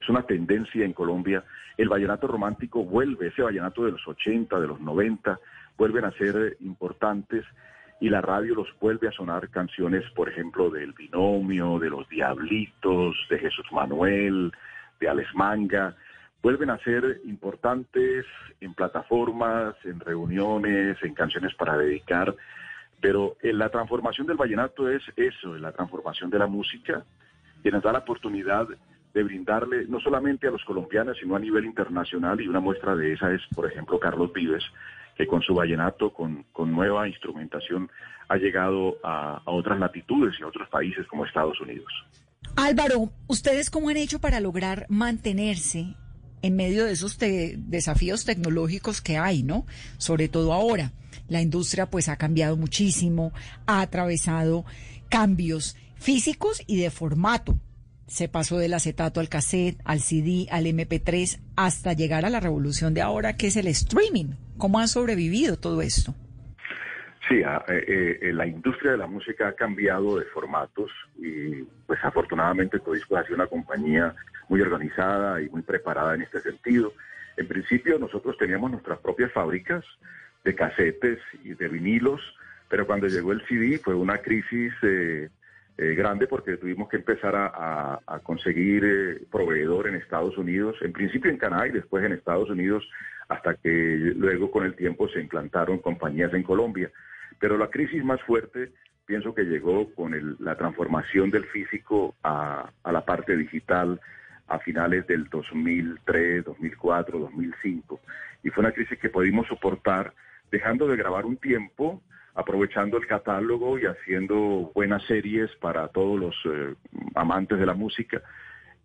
[0.00, 1.42] es una tendencia en Colombia,
[1.76, 5.40] el vallenato romántico vuelve, ese vallenato de los 80, de los 90,
[5.76, 7.44] vuelven a ser importantes
[8.00, 13.16] y la radio los vuelve a sonar canciones, por ejemplo, del Binomio, de los Diablitos,
[13.28, 14.52] de Jesús Manuel,
[15.00, 15.96] de Alex Manga,
[16.42, 18.24] vuelven a ser importantes
[18.60, 22.34] en plataformas, en reuniones, en canciones para dedicar,
[23.00, 27.04] pero eh, la transformación del vallenato es eso, la transformación de la música,
[27.62, 28.68] que nos da la oportunidad
[29.14, 33.12] de brindarle no solamente a los colombianos, sino a nivel internacional, y una muestra de
[33.12, 34.64] esa es, por ejemplo, Carlos Vives,
[35.18, 37.90] que con su vallenato, con, con nueva instrumentación,
[38.28, 41.92] ha llegado a, a otras latitudes y a otros países como Estados Unidos.
[42.56, 45.96] Álvaro, ¿ustedes cómo han hecho para lograr mantenerse
[46.42, 49.66] en medio de esos desafíos tecnológicos que hay, ¿no?
[49.98, 50.92] Sobre todo ahora.
[51.28, 53.32] La industria pues ha cambiado muchísimo,
[53.66, 54.64] ha atravesado
[55.08, 57.58] cambios físicos y de formato.
[58.06, 62.94] Se pasó del acetato al cassette, al CD, al MP3, hasta llegar a la revolución
[62.94, 64.32] de ahora que es el streaming.
[64.58, 66.14] ¿Cómo han sobrevivido todo esto?
[67.28, 71.98] Sí, a- eh, eh, la industria de la música ha cambiado de formatos y pues
[72.02, 74.14] afortunadamente Codisco ha sido una compañía
[74.48, 76.92] muy organizada y muy preparada en este sentido.
[77.36, 79.84] En principio nosotros teníamos nuestras propias fábricas
[80.44, 82.20] de casetes y de vinilos,
[82.68, 85.28] pero cuando llegó el CD fue una crisis eh,
[85.78, 91.30] eh, grande porque tuvimos que empezar a, conseguir eh, proveedor en Estados Unidos, en principio
[91.30, 92.86] en Canadá y después en Estados Unidos,
[93.28, 96.90] hasta que luego con el tiempo se implantaron compañías en Colombia.
[97.38, 98.72] Pero la crisis más fuerte
[99.06, 104.00] pienso que llegó con el- la transformación del físico a, a la parte digital
[104.48, 108.00] a finales del 2003, 2004, 2005.
[108.42, 110.12] Y fue una crisis que pudimos soportar
[110.50, 112.02] dejando de grabar un tiempo,
[112.38, 116.76] aprovechando el catálogo y haciendo buenas series para todos los eh,
[117.16, 118.22] amantes de la música.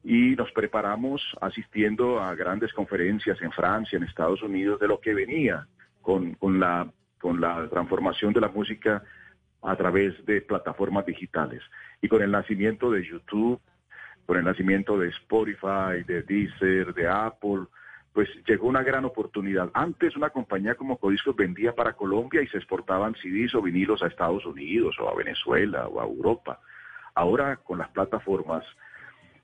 [0.03, 5.13] Y nos preparamos asistiendo a grandes conferencias en Francia, en Estados Unidos, de lo que
[5.13, 5.67] venía
[6.01, 6.91] con, con la,
[7.21, 9.03] con la transformación de la música
[9.61, 11.61] a través de plataformas digitales.
[12.01, 13.61] Y con el nacimiento de YouTube,
[14.25, 17.67] con el nacimiento de Spotify, de Deezer, de Apple,
[18.13, 19.71] pues llegó una gran oportunidad.
[19.73, 24.07] Antes una compañía como Codiscos vendía para Colombia y se exportaban CDs o vinilos a
[24.07, 26.59] Estados Unidos o a Venezuela o a Europa.
[27.15, 28.63] Ahora con las plataformas,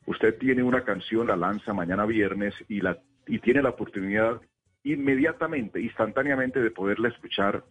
[0.05, 4.39] usted tiene una canción, la lanza mañana viernes y, la, y tiene la oportunidad
[4.83, 7.63] inmediatamente, instantáneamente de poderla escuchar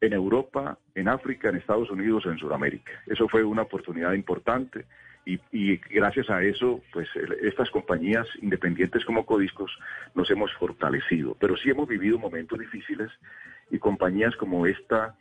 [0.00, 2.92] en Europa, en África, en Estados Unidos en Sudamérica.
[3.06, 4.84] Eso fue una oportunidad importante
[5.28, 7.06] Y, y, gracias a eso, pues
[7.42, 9.70] estas compañías independientes como Codiscos
[10.14, 11.36] nos hemos fortalecido.
[11.38, 13.10] Pero sí hemos vivido momentos difíciles
[13.70, 15.14] y compañías como esta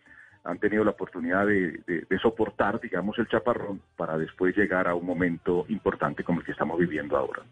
[0.48, 5.66] han tenido la oportunidad de, soportar, digamos, el chaparrón para después llegar a un momento
[5.68, 7.44] importante como el que estamos viviendo ahora.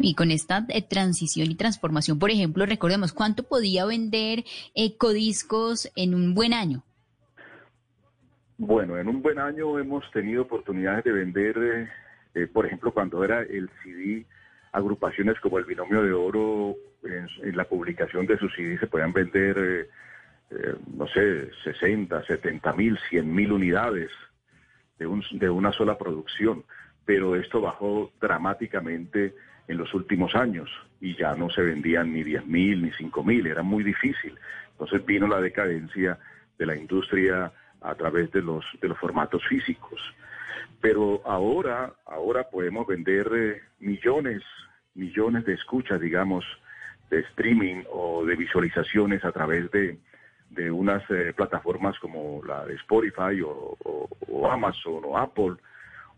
[0.00, 4.42] Y con esta eh, transición y transformación, por ejemplo, recordemos cuánto podía vender
[4.74, 6.82] eh, Codiscos en un buen año.
[8.62, 11.88] Bueno, en un buen año hemos tenido oportunidades de vender, eh,
[12.34, 14.26] eh, por ejemplo, cuando era el CD,
[14.72, 19.88] agrupaciones como el Binomio de Oro, en, la publicación de su CD se podían vender,
[20.50, 24.10] eh, no sé, 60, 70 mil, 100 mil unidades
[24.98, 26.62] de, un, de una sola producción.
[27.06, 29.34] Pero esto bajó dramáticamente
[29.68, 30.68] en los últimos años
[31.00, 34.38] y ya no se vendían ni 10 mil ni 5 mil, era muy difícil.
[34.72, 36.18] Entonces vino la decadencia
[36.58, 37.50] de la industria
[37.82, 40.00] a través de los, de los formatos físicos.
[40.80, 44.42] Pero ahora, ahora podemos vender eh, millones,
[44.94, 46.44] millones de escuchas, digamos,
[47.10, 49.98] de streaming o de visualizaciones a través de,
[50.50, 53.76] de unas eh, plataformas como la de Spotify o,
[54.50, 55.56] Amazon o Apple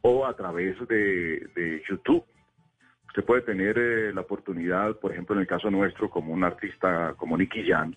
[0.02, 2.24] o a través de, de YouTube.
[3.08, 7.14] Usted puede tener eh, la oportunidad, por ejemplo, en el caso nuestro, como un artista
[7.16, 7.96] como Nicky Jan,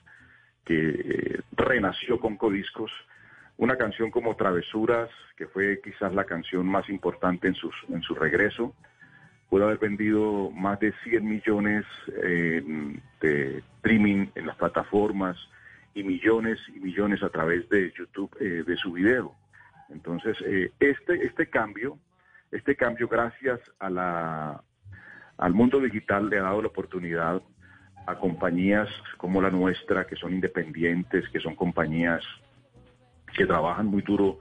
[0.66, 2.92] que renació con Codiscos,
[3.58, 8.14] una canción como Travesuras, que fue quizás la canción más importante en, sus, en su
[8.16, 8.74] regreso,
[9.50, 11.86] pudo haber vendido más de 100 millones
[12.24, 12.64] eh,
[13.22, 15.38] de streaming en las plataformas
[15.94, 19.34] y millones y millones a través de YouTube eh, de su video.
[19.90, 21.98] Entonces, eh, este, este cambio,
[22.52, 24.64] este cambio gracias a la,
[25.38, 27.42] al mundo digital le ha dado la oportunidad
[28.08, 32.24] a compañías como la nuestra, que son independientes, que son compañías
[33.36, 34.40] que trabajan muy duro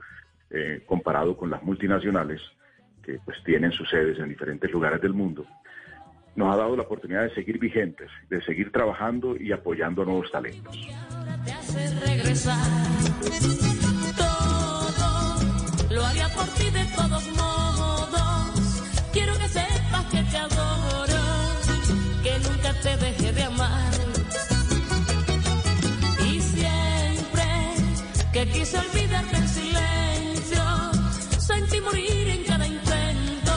[0.49, 2.41] eh, comparado con las multinacionales
[3.03, 5.45] que pues tienen sus sedes en diferentes lugares del mundo,
[6.35, 10.31] nos ha dado la oportunidad de seguir vigentes, de seguir trabajando y apoyando a nuevos
[10.31, 10.75] talentos.
[15.91, 16.84] lo haría por ti de
[28.65, 30.63] quise olvidarte en silencio,
[31.39, 33.53] sentí morir en cada intento,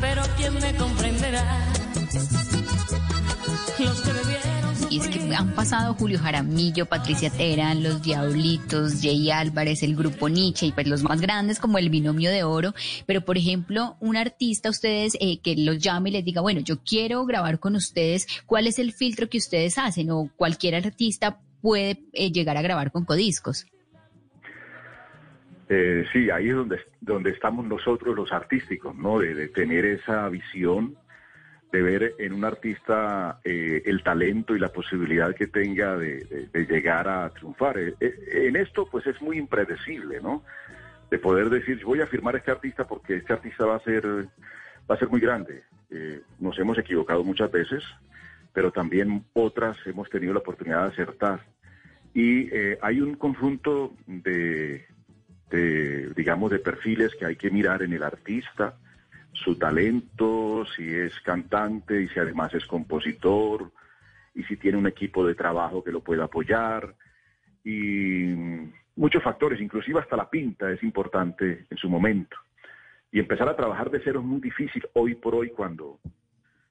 [0.00, 1.44] pero ¿quién me comprenderá?
[3.78, 4.10] Los que
[4.90, 10.30] y es que han pasado Julio Jaramillo, Patricia Terán, Los Diablitos, Jay Álvarez, el grupo
[10.30, 12.72] Nietzsche y pues los más grandes como el Binomio de Oro.
[13.04, 16.82] Pero, por ejemplo, un artista, ustedes eh, que los llame y les diga, bueno, yo
[16.82, 20.10] quiero grabar con ustedes, ¿cuál es el filtro que ustedes hacen?
[20.10, 23.66] O cualquier artista puede eh, llegar a grabar con codiscos.
[25.68, 29.18] Eh, sí, ahí es donde, donde estamos nosotros los artísticos, ¿no?
[29.18, 30.96] De, tener esa visión,
[31.70, 37.08] de ver en un artista eh, el talento y la posibilidad que tenga de, llegar
[37.08, 37.78] a triunfar.
[38.00, 40.42] en esto, pues es muy impredecible, ¿no?
[41.10, 44.06] De poder decir, voy a firmar a este artista porque este artista va a ser,
[44.90, 45.64] va a ser muy grande.
[46.38, 47.84] nos hemos equivocado muchas veces,
[48.54, 51.40] pero también otras hemos tenido la oportunidad de acertar.
[52.14, 54.86] Y eh, hay un conjunto de,
[55.50, 58.74] digamos, de perfiles que hay que mirar en el artista,
[59.32, 63.70] su talento, si es cantante y si además es compositor,
[64.34, 66.94] y si tiene un equipo de trabajo que lo pueda apoyar,
[67.64, 68.34] y
[68.96, 72.36] muchos factores, inclusive hasta la pinta es importante en su momento.
[73.10, 75.98] Y empezar a trabajar de cero es muy difícil hoy por hoy cuando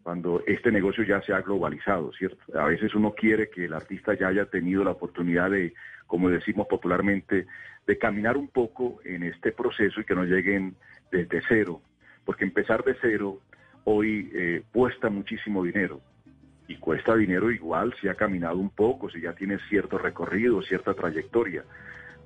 [0.07, 2.41] cuando este negocio ya se ha globalizado, ¿cierto?
[2.57, 5.73] A veces uno quiere que el artista ya haya tenido la oportunidad de,
[6.07, 7.45] como decimos popularmente,
[7.85, 10.75] de caminar un poco en este proceso y que no lleguen
[11.11, 11.81] desde cero,
[12.25, 13.39] porque empezar de cero
[13.85, 16.01] hoy eh, cuesta muchísimo dinero.
[16.67, 20.93] Y cuesta dinero igual si ha caminado un poco, si ya tiene cierto recorrido, cierta
[20.93, 21.63] trayectoria.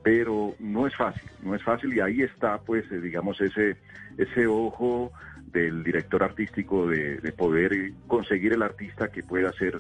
[0.02, 1.94] Pero no es fácil, no es fácil.
[1.94, 3.78] Y ahí está pues eh, digamos ese,
[4.18, 5.12] ese ojo
[5.52, 9.78] del director artístico de, poder conseguir el artista que pueda ser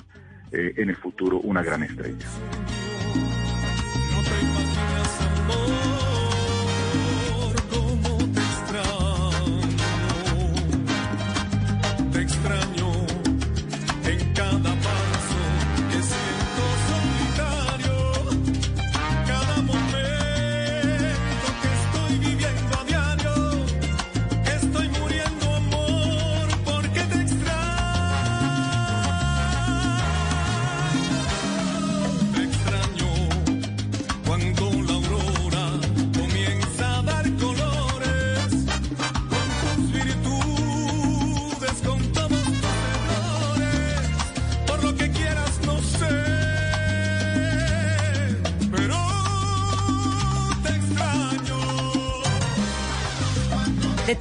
[0.52, 2.28] eh, en el futuro una gran estrella.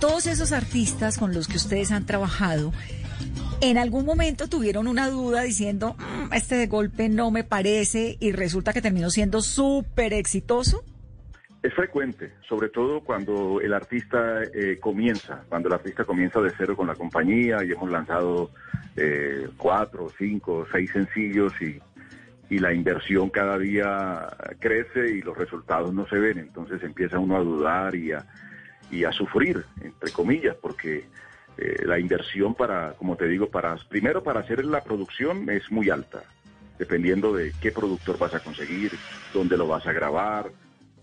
[0.01, 2.73] Todos esos artistas con los que ustedes han trabajado,
[3.61, 8.33] ¿en algún momento tuvieron una duda diciendo, "Mm, este de golpe no me parece y
[8.33, 10.83] resulta que terminó siendo súper exitoso?
[11.63, 16.75] Es frecuente, sobre todo cuando el artista eh, comienza, cuando el artista comienza de cero
[16.75, 18.51] con la compañía y hemos lanzado
[18.97, 21.79] eh, cuatro, cinco, seis sencillos y,
[22.49, 24.27] y la inversión cada día
[24.59, 28.25] crece y los resultados no se ven, entonces empieza uno a dudar y a,
[28.91, 31.05] y a sufrir, entre comillas, porque
[31.57, 35.91] eh, la inversión para, como te digo, para primero para hacer la producción es muy
[35.91, 36.23] alta,
[36.79, 38.93] dependiendo de qué productor vas a conseguir,
[39.33, 40.51] dónde lo vas a grabar,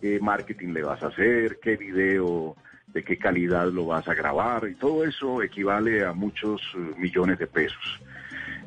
[0.02, 2.56] qué marketing le vas a hacer, qué video,
[2.88, 7.40] de qué calidad lo vas a grabar, y todo eso equivale a muchos eh, millones
[7.40, 8.02] de pesos.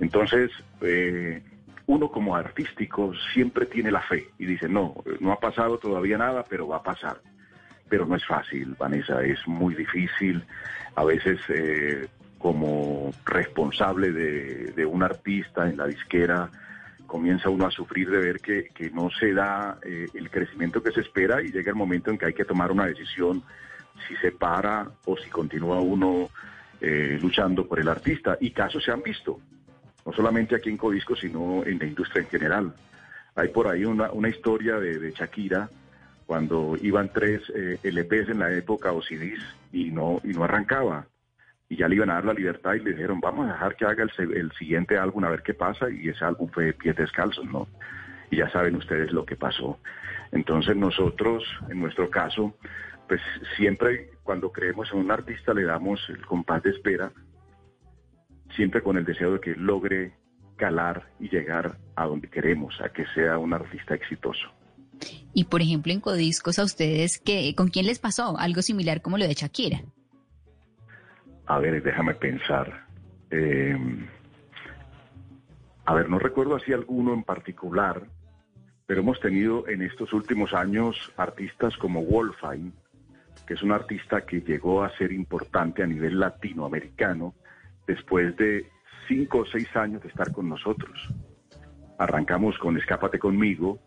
[0.00, 0.50] Entonces,
[0.80, 1.42] eh,
[1.86, 6.44] uno como artístico siempre tiene la fe y dice, no, no ha pasado todavía nada,
[6.48, 7.20] pero va a pasar.
[7.90, 10.42] Pero no es fácil, Vanessa, es muy difícil.
[10.94, 16.48] A veces, eh, como responsable de, un artista en la disquera,
[17.06, 21.00] comienza uno a sufrir de ver que, no se da eh, el crecimiento que se
[21.00, 23.42] espera y llega el momento en que hay que tomar una decisión
[24.06, 26.30] si se para o si continúa uno
[26.80, 28.38] eh, luchando por el artista.
[28.40, 29.40] Y casos se han visto,
[30.06, 32.74] no solamente aquí en Codisco, sino en la industria en general.
[33.34, 35.68] Hay por ahí una, historia de Shakira
[36.30, 41.08] cuando iban tres eh, LPs en la época o CDs y no, y no arrancaba
[41.68, 43.84] y ya le iban a dar la libertad y le dijeron, vamos a dejar que
[43.84, 47.44] haga el, el siguiente álbum a ver qué pasa, y ese álbum fue Pies Descalzos,
[47.46, 47.66] ¿no?
[48.30, 49.80] Y ya saben ustedes lo que pasó.
[50.30, 52.54] Entonces nosotros, en nuestro caso,
[53.08, 53.20] pues
[53.56, 57.10] siempre cuando creemos en un artista le damos el compás de espera,
[58.54, 60.12] siempre con el deseo de que logre
[60.54, 64.59] calar y llegar a donde queremos, a que sea un artista exitoso.
[65.32, 68.36] Y por ejemplo, en Codiscos, a ustedes, ¿qué, ¿con quién les pasó?
[68.38, 69.82] Algo similar como lo de Shakira.
[71.46, 72.86] A ver, déjame pensar.
[73.30, 73.76] Eh,
[75.84, 78.06] a ver, no recuerdo así alguno en particular,
[78.86, 82.72] pero hemos tenido en estos últimos años artistas como Wolfine,
[83.46, 87.34] que es un artista que llegó a ser importante a nivel latinoamericano
[87.86, 88.68] después de
[89.08, 91.12] cinco o seis años de estar con nosotros.
[91.98, 93.80] Arrancamos con Escápate conmigo,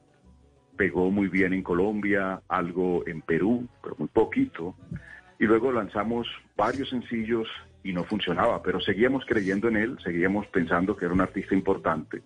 [0.78, 4.76] pegó muy bien en Colombia, algo en Perú, pero muy poquito.
[5.40, 7.48] Y luego lanzamos varios sencillos
[7.84, 12.24] y no funcionaba, pero seguíamos creyendo en él, seguíamos pensando que era un artista importante.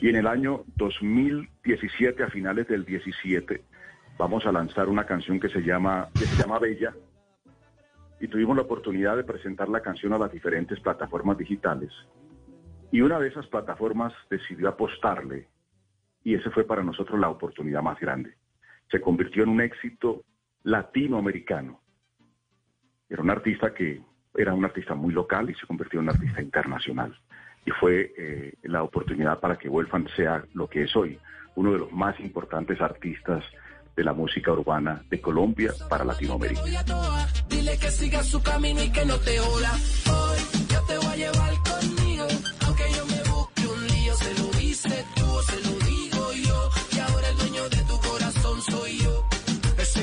[0.00, 3.62] Y en el año 2017, a finales del 17,
[4.16, 6.94] vamos a lanzar una canción que se llama, que se llama Bella.
[8.20, 11.90] Y tuvimos la oportunidad de presentar la canción a las diferentes plataformas digitales.
[12.90, 15.48] Y una de esas plataformas decidió apostarle
[16.28, 18.34] y ese fue para nosotros la oportunidad más grande.
[18.90, 20.24] Se convirtió en un éxito
[20.62, 21.80] latinoamericano.
[23.08, 24.02] Era un artista que
[24.34, 27.18] era un artista muy local y se convirtió en un artista internacional.
[27.64, 31.18] Y fue eh, la oportunidad para que Wolfgang sea lo que es hoy,
[31.54, 33.42] uno de los más importantes artistas
[33.96, 36.60] de la música urbana de Colombia para Latinoamérica.
[37.48, 39.40] Dile que siga su camino y que no te.
[39.40, 39.56] Hoy
[40.68, 42.26] yo te voy a llevar conmigo,
[42.66, 45.17] aunque yo me busque un lío, se lo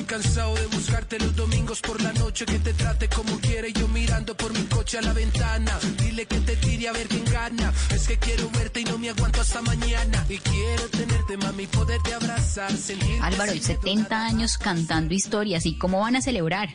[0.05, 4.35] cansado de buscarte los domingos por la noche, que te trate como quiere, yo mirando
[4.35, 5.71] por mi coche a la ventana.
[6.01, 9.09] Dile que te tire a ver quién gana, es que quiero verte y no me
[9.09, 10.25] aguanto hasta mañana.
[10.29, 15.65] Y quiero tenerte, mami, poderte abrazar, sentir Álvaro, 70 años cantando historias.
[15.65, 16.69] ¿Y cómo van a celebrar?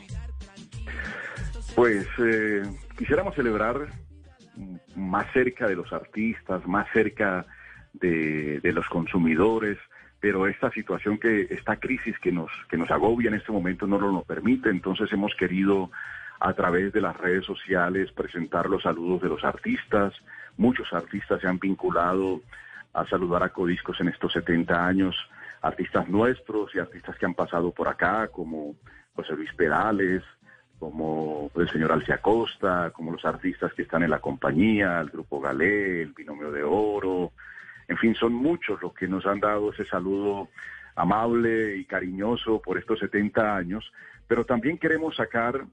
[1.74, 2.62] Pues eh,
[2.98, 3.92] quisiéramos celebrar
[4.96, 7.46] más cerca de los artistas, más cerca
[7.92, 9.78] de, de los consumidores,
[10.20, 13.98] pero esta situación que, esta crisis que nos, que nos agobia en este momento no
[13.98, 15.90] lo, lo permite, entonces hemos querido
[16.38, 20.14] a través de las redes sociales presentar los saludos de los artistas,
[20.56, 22.42] muchos artistas se han vinculado
[22.92, 25.16] a saludar a Codiscos en estos 70 años,
[25.62, 28.74] artistas nuestros y artistas que han pasado por acá, como
[29.14, 30.22] José Luis Perales,
[30.78, 35.40] como el señor Alcia Costa, como los artistas que están en la compañía, el Grupo
[35.40, 37.32] Galé, el Binomio de Oro,
[37.90, 40.48] en fin, son muchos los que nos han dado ese saludo
[40.94, 43.92] amable y cariñoso por estos 70 años,
[44.28, 45.66] pero también queremos sacar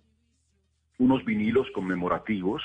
[0.97, 2.63] unos vinilos conmemorativos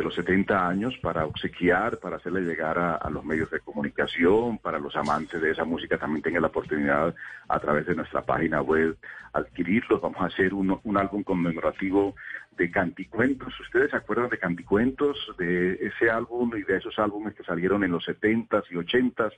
[0.00, 4.78] de los 70 años para obsequiar, para hacerle llegar a, los medios de comunicación, para
[4.78, 7.14] los amantes de esa música también tengan la oportunidad
[7.46, 8.96] a través de nuestra página web
[9.34, 10.00] adquirirlos.
[10.00, 12.14] Vamos a hacer un, un álbum conmemorativo
[12.52, 13.52] de canticuentos.
[13.60, 15.18] ¿Ustedes se acuerdan de canticuentos?
[15.36, 19.32] De ese álbum y de esos álbumes que salieron en los 70s y 80s,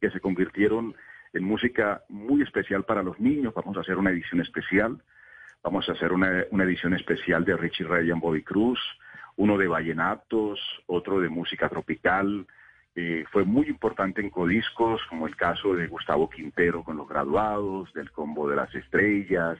[0.00, 0.94] que se convirtieron
[1.34, 3.52] en música muy especial para los niños.
[3.52, 4.98] Vamos a hacer una edición especial
[5.66, 8.78] Vamos a hacer una, una edición especial de Richie Ray y Bobby Cruz,
[9.36, 12.46] uno de vallenatos, otro de música tropical.
[12.94, 17.92] Eh, fue muy importante en Codiscos, como el caso de Gustavo Quintero con los graduados,
[17.92, 19.58] del Combo de las Estrellas,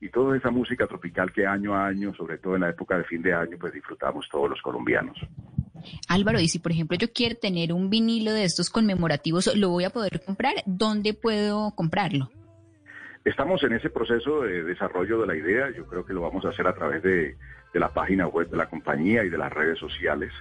[0.00, 3.04] y toda esa música tropical que año a año, sobre todo en la época de
[3.04, 5.18] fin de año, pues disfrutamos todos los colombianos.
[6.08, 9.84] Álvaro, y si por ejemplo yo quiero tener un vinilo de estos conmemorativos, ¿lo voy
[9.84, 10.54] a poder comprar?
[10.66, 12.30] ¿Dónde puedo comprarlo?
[13.26, 15.68] Estamos en ese proceso de desarrollo de la idea.
[15.76, 17.36] Yo creo que lo vamos a hacer a través de,
[17.74, 20.32] la página web de la compañía y de las redes sociales.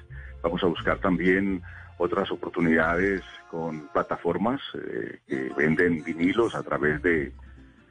[0.44, 1.64] Vamos a buscar también
[1.98, 7.34] otras oportunidades con plataformas eh, que venden vinilos a través de,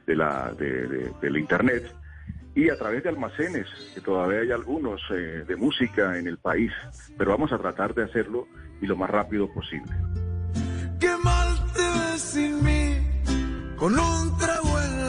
[0.07, 1.93] la, de, del Internet
[2.55, 6.71] y a través de almacenes, que todavía hay algunos eh, de música en el país,
[7.17, 8.47] pero vamos a tratar de hacerlo
[8.81, 9.91] y lo más rápido posible.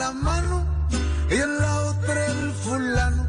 [0.07, 0.65] La mano
[1.31, 3.23] y en la otra el fulano.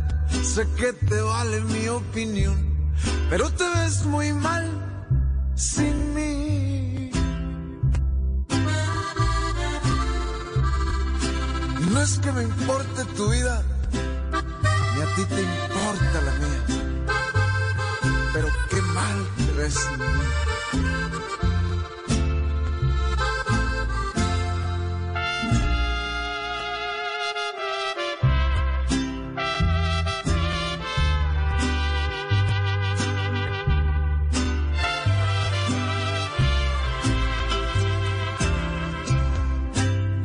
[0.43, 2.57] Sé que te vale mi opinión,
[3.29, 4.65] pero te ves muy mal
[5.55, 7.09] sin mí.
[11.91, 13.55] No es que me importe tu vida,
[14.93, 16.61] ni a ti te importa la mía.
[18.33, 21.46] Pero qué mal te ves sin mí.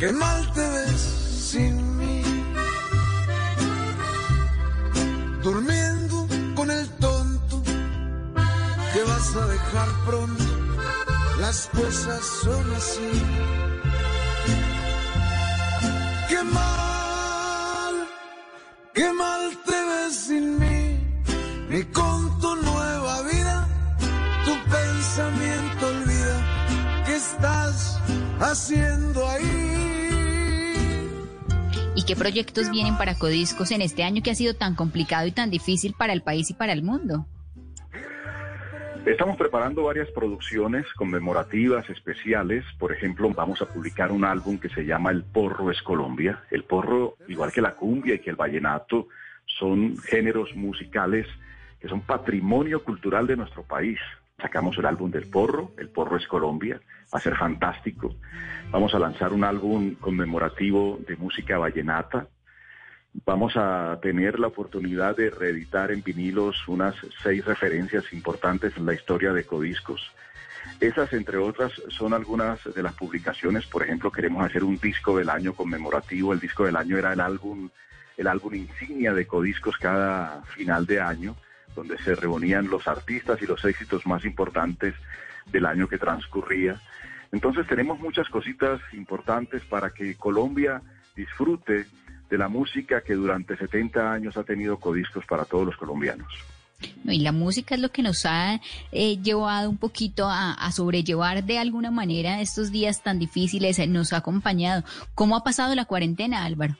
[0.02, 1.00] Qué mal te ves
[1.52, 2.24] sin mí.
[5.44, 6.26] Durmiendo
[6.56, 7.62] con el tonto
[8.92, 10.44] que vas a dejar pronto.
[11.38, 13.12] Las cosas son así.
[16.28, 17.94] Qué mal,
[18.94, 20.82] qué mal te ves sin mí.
[21.68, 23.68] Ni con tu nueva vida,
[24.46, 28.00] tu pensamiento olvida que estás
[28.40, 29.91] haciendo ahí.
[32.02, 35.30] ¿Y qué proyectos vienen para Codiscos en este año que ha sido tan complicado y
[35.30, 37.26] tan difícil para el país y para el mundo?
[39.06, 42.64] Estamos preparando varias producciones conmemorativas especiales.
[42.80, 46.42] Por ejemplo, vamos a publicar un álbum que se llama El Porro es Colombia.
[46.50, 49.06] El porro, igual que la cumbia y que el vallenato,
[49.46, 51.28] son géneros musicales
[51.80, 54.00] que son patrimonio cultural de nuestro país.
[54.42, 56.80] Sacamos el álbum del Porro, El Porro es Colombia,
[57.14, 58.16] va a ser fantástico.
[58.72, 62.26] Vamos a lanzar un álbum conmemorativo de música vallenata.
[63.24, 68.94] Vamos a tener la oportunidad de reeditar en vinilos unas seis referencias importantes en la
[68.94, 70.10] historia de Codiscos.
[70.80, 73.66] Esas, entre otras, son algunas de las publicaciones.
[73.66, 76.32] Por ejemplo, queremos hacer un disco del año conmemorativo.
[76.32, 77.70] El disco del año era el álbum,
[78.16, 81.36] el álbum insignia de Codiscos cada final de año,
[81.74, 84.94] donde se reunían los artistas y los éxitos más importantes
[85.46, 86.80] del año que transcurría.
[87.32, 90.82] Entonces tenemos muchas cositas importantes para que Colombia
[91.16, 91.86] disfrute
[92.30, 96.32] de la música que durante 70 años ha tenido Codiscos para todos los colombianos.
[97.04, 98.60] No, y la música es lo que nos ha
[98.90, 103.86] eh, llevado un poquito a, a, sobrellevar de alguna manera estos días tan difíciles, eh,
[103.86, 104.82] nos ha acompañado.
[105.14, 106.76] ¿Cómo ha pasado la cuarentena, Álvaro?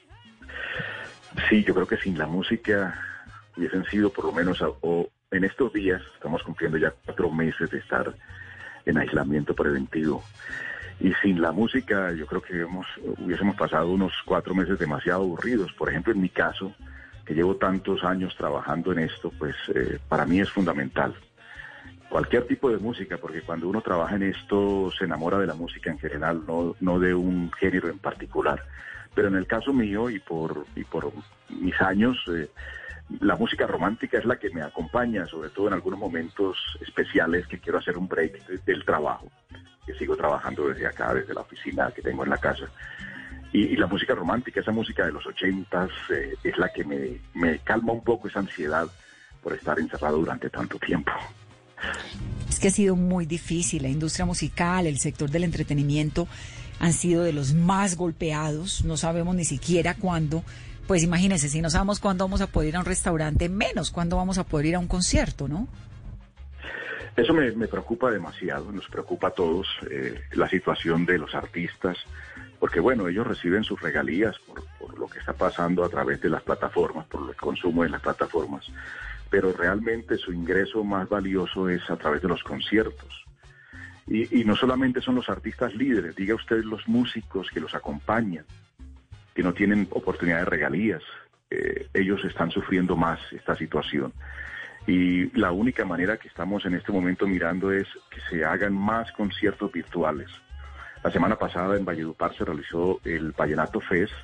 [1.48, 3.11] Sí, yo creo que sin la música
[3.56, 7.78] hubiesen sido por lo menos, o en estos días, estamos cumpliendo ya cuatro meses de
[7.78, 8.14] estar
[8.84, 10.22] en aislamiento preventivo.
[11.00, 12.86] Y sin la música, yo creo que hemos,
[13.18, 15.72] hubiésemos pasado unos cuatro meses demasiado aburridos.
[15.72, 16.74] Por ejemplo, en mi caso,
[17.24, 21.14] que llevo tantos años trabajando en esto, pues eh, para mí es fundamental.
[22.08, 25.90] Cualquier tipo de música, porque cuando uno trabaja en esto se enamora de la música
[25.90, 28.62] en general, no, no de un género en particular.
[29.14, 31.10] Pero en el caso mío y por, y por
[31.48, 32.50] mis años, eh,
[33.20, 37.58] la música romántica es la que me acompaña, sobre todo en algunos momentos especiales que
[37.58, 39.30] quiero hacer un break del trabajo,
[39.86, 42.66] que sigo trabajando desde acá, desde la oficina que tengo en la casa.
[43.52, 47.58] Y, la música romántica, esa música de los ochentas, eh, es la que me, me
[47.58, 48.88] calma un poco esa ansiedad
[49.42, 51.12] por estar encerrado durante tanto tiempo.
[52.48, 53.82] Es que ha sido muy difícil.
[53.82, 56.28] La industria musical, el sector del entretenimiento
[56.78, 58.84] han sido de los más golpeados.
[58.84, 60.44] No sabemos ni siquiera cuándo
[60.92, 64.18] pues imagínense, si no sabemos cuándo vamos a poder ir a un restaurante, menos cuándo
[64.18, 65.66] vamos a poder ir a un concierto, ¿no?
[67.16, 71.96] Eso me, preocupa demasiado, nos preocupa a todos eh, la situación de los artistas,
[72.60, 76.28] porque bueno, ellos reciben sus regalías por, por, lo que está pasando a través de
[76.28, 78.66] las plataformas, por el consumo de las plataformas,
[79.30, 83.24] pero realmente su ingreso más valioso es a través de los conciertos.
[84.06, 88.44] Y, y no solamente son los artistas líderes, diga usted los músicos que los acompañan,
[89.34, 91.02] que no tienen oportunidad de regalías.
[91.50, 94.12] eh, ellos están sufriendo más esta situación.
[94.86, 99.12] Y la única manera que estamos en este momento mirando es que se hagan más
[99.12, 100.28] conciertos virtuales.
[101.04, 104.14] La semana pasada en Valledupar se realizó el Vallenato Fest,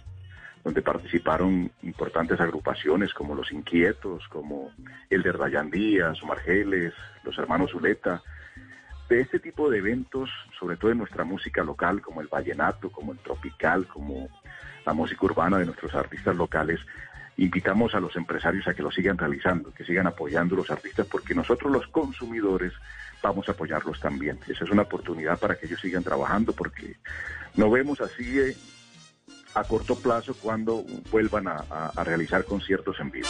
[0.65, 4.73] donde participaron importantes agrupaciones como Los Inquietos, como
[5.09, 6.93] el de Rayan Díaz, Margeles,
[7.25, 8.23] los hermanos Zuleta.
[9.09, 10.29] De este tipo de eventos,
[10.59, 14.29] sobre todo en nuestra música local, como el vallenato, como el tropical, como
[14.89, 16.81] la música urbana de nuestros artistas locales,
[17.37, 21.07] invitamos a los empresarios a que lo sigan realizando, que sigan apoyando a los artistas,
[21.07, 22.73] porque nosotros los consumidores
[23.23, 24.39] vamos a apoyarlos también.
[24.49, 26.97] Esa es una oportunidad para que ellos sigan trabajando, porque
[27.55, 28.57] no vemos así eh,
[29.53, 31.59] a corto plazo cuando vuelvan a,
[31.95, 33.29] a realizar conciertos en vivo.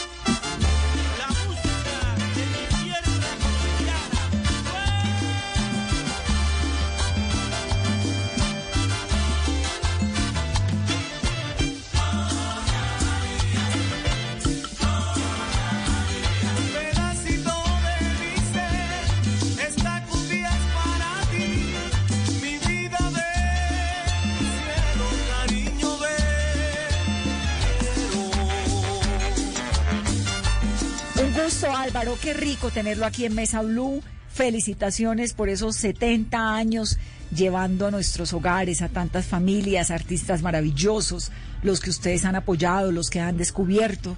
[32.17, 34.03] Qué rico tenerlo aquí en Mesa Blue.
[34.29, 36.99] Felicitaciones por esos 70 años
[37.35, 41.31] llevando a nuestros hogares a tantas familias, artistas maravillosos,
[41.63, 44.17] los que ustedes han apoyado, los que han descubierto.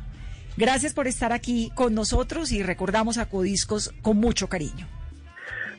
[0.56, 4.86] Gracias por estar aquí con nosotros y recordamos a Codiscos con mucho cariño.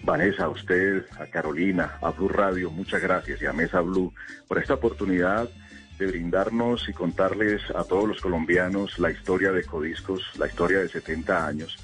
[0.04, 4.14] Vanessa, a usted, a Carolina, a Blue Radio, muchas gracias y a Mesa Blue
[4.48, 5.50] por esta oportunidad
[5.98, 10.90] de brindarnos y contarles a todos los colombianos la historia de Codiscos, la historia de
[10.90, 11.78] 70 años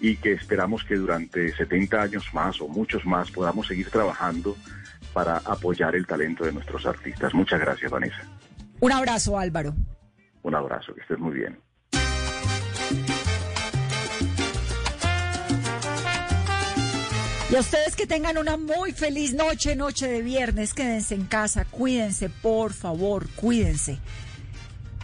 [0.00, 4.56] y que esperamos que durante 70 años más o muchos más podamos seguir trabajando
[5.12, 7.34] para apoyar el talento de nuestros artistas.
[7.34, 8.22] Muchas gracias, Vanessa.
[8.80, 9.74] Un abrazo, Álvaro.
[10.42, 11.58] Un abrazo, que estés muy bien.
[17.50, 21.64] Y a ustedes que tengan una muy feliz noche, noche de viernes, quédense en casa,
[21.64, 23.98] cuídense, por favor, cuídense.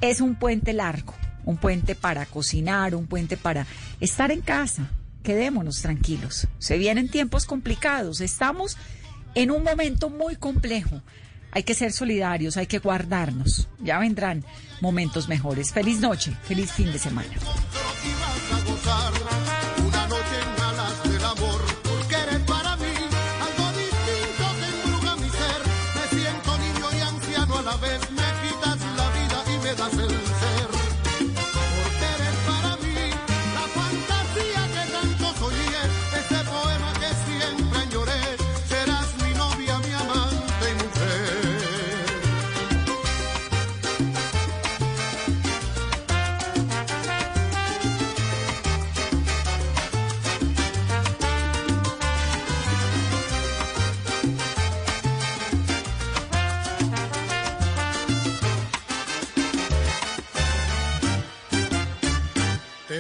[0.00, 3.66] Es un puente largo, un puente para cocinar, un puente para
[4.00, 4.90] estar en casa.
[5.22, 6.46] Quedémonos tranquilos.
[6.58, 8.76] Se vienen tiempos complicados, estamos
[9.34, 11.02] en un momento muy complejo.
[11.52, 13.68] Hay que ser solidarios, hay que guardarnos.
[13.80, 14.44] Ya vendrán
[14.80, 15.72] momentos mejores.
[15.72, 17.28] Feliz noche, feliz fin de semana.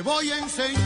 [0.06, 0.85] Voy a enseñar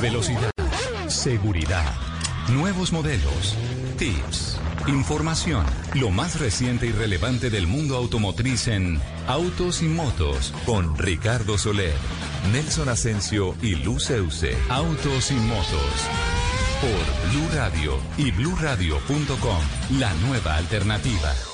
[0.00, 0.50] Velocidad,
[1.08, 1.84] seguridad,
[2.48, 3.54] Nuevos modelos,
[3.98, 8.98] tips, información, lo más reciente y relevante del mundo automotriz en
[9.28, 11.94] Autos y Motos con Ricardo Soler,
[12.52, 14.56] Nelson Asensio y Luz Euse.
[14.70, 16.08] Autos y Motos
[16.80, 21.49] por Blue Radio y bluradio.com, la nueva alternativa.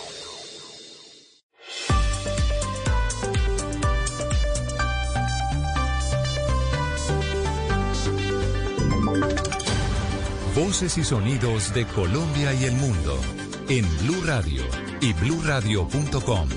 [10.57, 13.21] Voces y sonidos de Colombia y el mundo
[13.69, 14.63] en Blue Radio
[15.03, 16.49] y bluradio.com,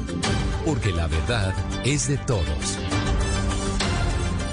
[0.66, 2.78] porque la verdad es de todos.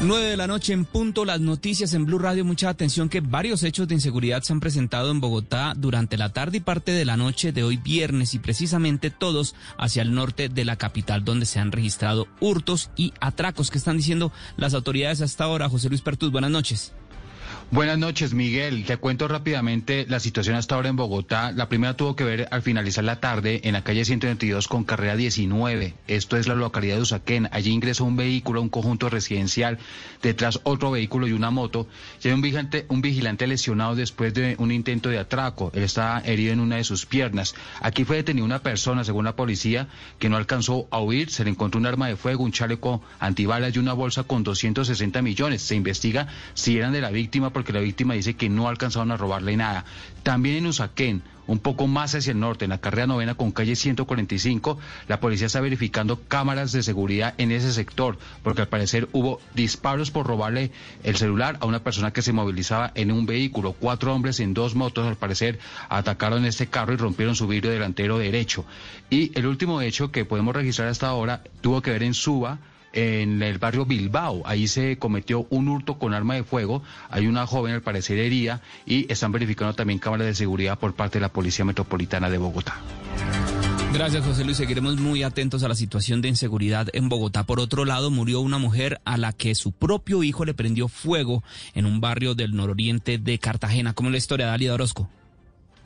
[0.02, 2.44] 9 de la noche en punto, las noticias en Blue Radio.
[2.44, 6.56] Mucha atención que varios hechos de inseguridad se han presentado en Bogotá durante la tarde
[6.56, 10.64] y parte de la noche de hoy viernes y precisamente todos hacia el norte de
[10.64, 13.70] la capital donde se han registrado hurtos y atracos.
[13.70, 15.68] que están diciendo las autoridades hasta ahora?
[15.68, 16.92] José Luis Pertuz, buenas noches.
[17.72, 18.84] Buenas noches, Miguel.
[18.84, 21.50] Te cuento rápidamente la situación hasta ahora en Bogotá.
[21.50, 25.16] La primera tuvo que ver al finalizar la tarde en la calle 122 con carrera
[25.16, 25.92] 19.
[26.06, 27.48] Esto es la localidad de Usaquén.
[27.50, 29.80] Allí ingresó un vehículo, un conjunto residencial,
[30.22, 31.88] detrás otro vehículo y una moto.
[32.22, 35.72] Y hay un vigilante, un vigilante lesionado después de un intento de atraco.
[35.74, 37.56] Él está herido en una de sus piernas.
[37.80, 39.88] Aquí fue detenida una persona, según la policía,
[40.20, 41.30] que no alcanzó a huir.
[41.30, 45.20] Se le encontró un arma de fuego, un chaleco antibalas y una bolsa con 260
[45.20, 45.62] millones.
[45.62, 49.16] Se investiga si eran de la víctima porque la víctima dice que no alcanzaron a
[49.16, 49.86] robarle nada.
[50.22, 53.76] También en Usaquén, un poco más hacia el norte, en la carrera novena con calle
[53.76, 54.78] 145,
[55.08, 60.10] la policía está verificando cámaras de seguridad en ese sector, porque al parecer hubo disparos
[60.10, 60.70] por robarle
[61.02, 63.72] el celular a una persona que se movilizaba en un vehículo.
[63.72, 68.18] Cuatro hombres en dos motos, al parecer, atacaron este carro y rompieron su vidrio delantero
[68.18, 68.66] derecho.
[69.08, 72.58] Y el último hecho que podemos registrar hasta ahora tuvo que ver en Suba
[72.96, 74.42] en el barrio Bilbao.
[74.46, 76.82] Ahí se cometió un hurto con arma de fuego.
[77.10, 81.18] Hay una joven, al parecer, herida y están verificando también cámaras de seguridad por parte
[81.18, 82.80] de la Policía Metropolitana de Bogotá.
[83.92, 84.56] Gracias, José Luis.
[84.56, 87.44] Seguiremos muy atentos a la situación de inseguridad en Bogotá.
[87.44, 91.44] Por otro lado, murió una mujer a la que su propio hijo le prendió fuego
[91.74, 93.92] en un barrio del nororiente de Cartagena.
[93.92, 95.08] ¿Cómo es la historia, Dalia Orozco?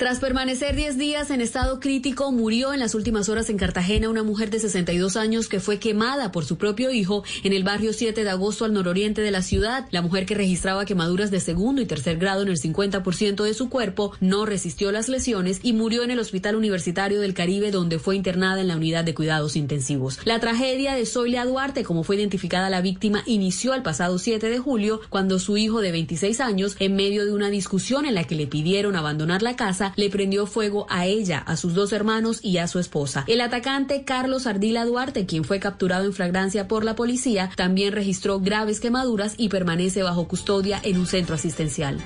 [0.01, 4.23] Tras permanecer 10 días en estado crítico, murió en las últimas horas en Cartagena una
[4.23, 8.25] mujer de 62 años que fue quemada por su propio hijo en el barrio 7
[8.25, 9.87] de agosto al nororiente de la ciudad.
[9.91, 13.69] La mujer que registraba quemaduras de segundo y tercer grado en el 50% de su
[13.69, 18.17] cuerpo no resistió las lesiones y murió en el Hospital Universitario del Caribe donde fue
[18.17, 20.19] internada en la unidad de cuidados intensivos.
[20.25, 24.59] La tragedia de Zoila Duarte, como fue identificada la víctima, inició el pasado 7 de
[24.61, 28.35] julio cuando su hijo de 26 años, en medio de una discusión en la que
[28.35, 32.59] le pidieron abandonar la casa, le prendió fuego a ella, a sus dos hermanos y
[32.59, 33.25] a su esposa.
[33.27, 38.41] El atacante Carlos Ardila Duarte, quien fue capturado en flagrancia por la policía, también registró
[38.41, 41.99] graves quemaduras y permanece bajo custodia en un centro asistencial.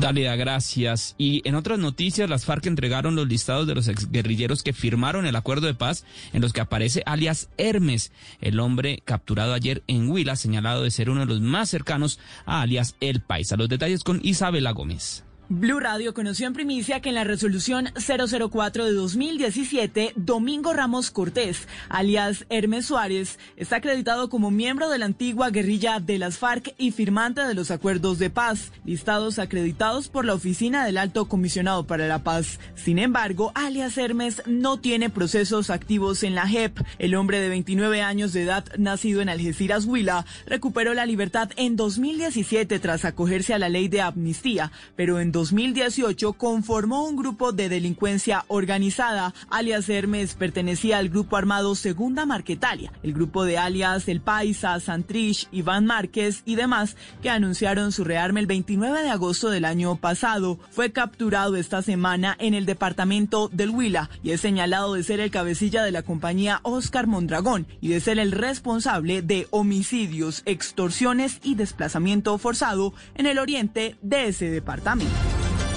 [0.00, 1.14] Dalia, gracias.
[1.18, 5.36] Y en otras noticias, las FARC entregaron los listados de los exguerrilleros que firmaron el
[5.36, 10.36] acuerdo de paz en los que aparece alias Hermes, el hombre capturado ayer en Huila,
[10.36, 13.56] señalado de ser uno de los más cercanos a alias El Paisa.
[13.56, 15.24] Los detalles con Isabela Gómez.
[15.48, 21.68] Blue Radio conoció en primicia que en la resolución 004 de 2017, Domingo Ramos Cortés,
[21.90, 26.92] alias Hermes Suárez, está acreditado como miembro de la antigua guerrilla de las FARC y
[26.92, 32.06] firmante de los acuerdos de paz, listados acreditados por la Oficina del Alto Comisionado para
[32.06, 32.58] la Paz.
[32.74, 36.78] Sin embargo, alias Hermes no tiene procesos activos en la JEP.
[36.98, 41.76] El hombre de 29 años de edad, nacido en Algeciras, Huila, recuperó la libertad en
[41.76, 47.68] 2017 tras acogerse a la ley de amnistía, pero en 2018 conformó un grupo de
[47.68, 49.34] delincuencia organizada.
[49.50, 55.48] Alias Hermes pertenecía al grupo armado Segunda Marquetalia, el grupo de alias El Paisa, Santrich,
[55.50, 60.60] Iván Márquez y demás que anunciaron su rearme el 29 de agosto del año pasado.
[60.70, 65.32] Fue capturado esta semana en el departamento del Huila y es señalado de ser el
[65.32, 71.56] cabecilla de la compañía Oscar Mondragón y de ser el responsable de homicidios, extorsiones y
[71.56, 75.31] desplazamiento forzado en el oriente de ese departamento.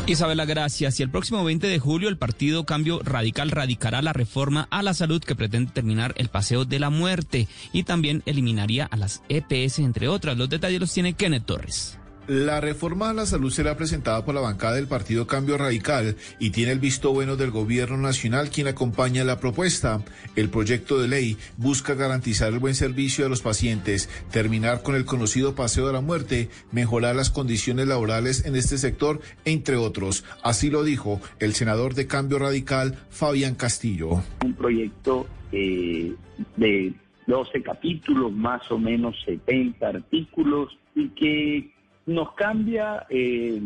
[0.07, 0.99] Isabela, gracias.
[0.99, 4.93] Y el próximo 20 de julio el Partido Cambio Radical radicará la reforma a la
[4.93, 9.79] salud que pretende terminar el paseo de la muerte y también eliminaría a las EPS,
[9.79, 10.37] entre otras.
[10.37, 11.97] Los detalles los tiene Kenneth Torres.
[12.27, 16.49] La reforma a la salud será presentada por la bancada del Partido Cambio Radical y
[16.49, 20.03] tiene el visto bueno del Gobierno Nacional quien acompaña la propuesta.
[20.35, 25.05] El proyecto de ley busca garantizar el buen servicio a los pacientes, terminar con el
[25.05, 30.25] conocido paseo de la muerte, mejorar las condiciones laborales en este sector, entre otros.
[30.43, 34.23] Así lo dijo el senador de Cambio Radical, Fabián Castillo.
[34.43, 36.15] Un proyecto eh,
[36.57, 36.91] de
[37.27, 41.74] 12 capítulos, más o menos 70 artículos, y que
[42.05, 43.61] nos cambia eh,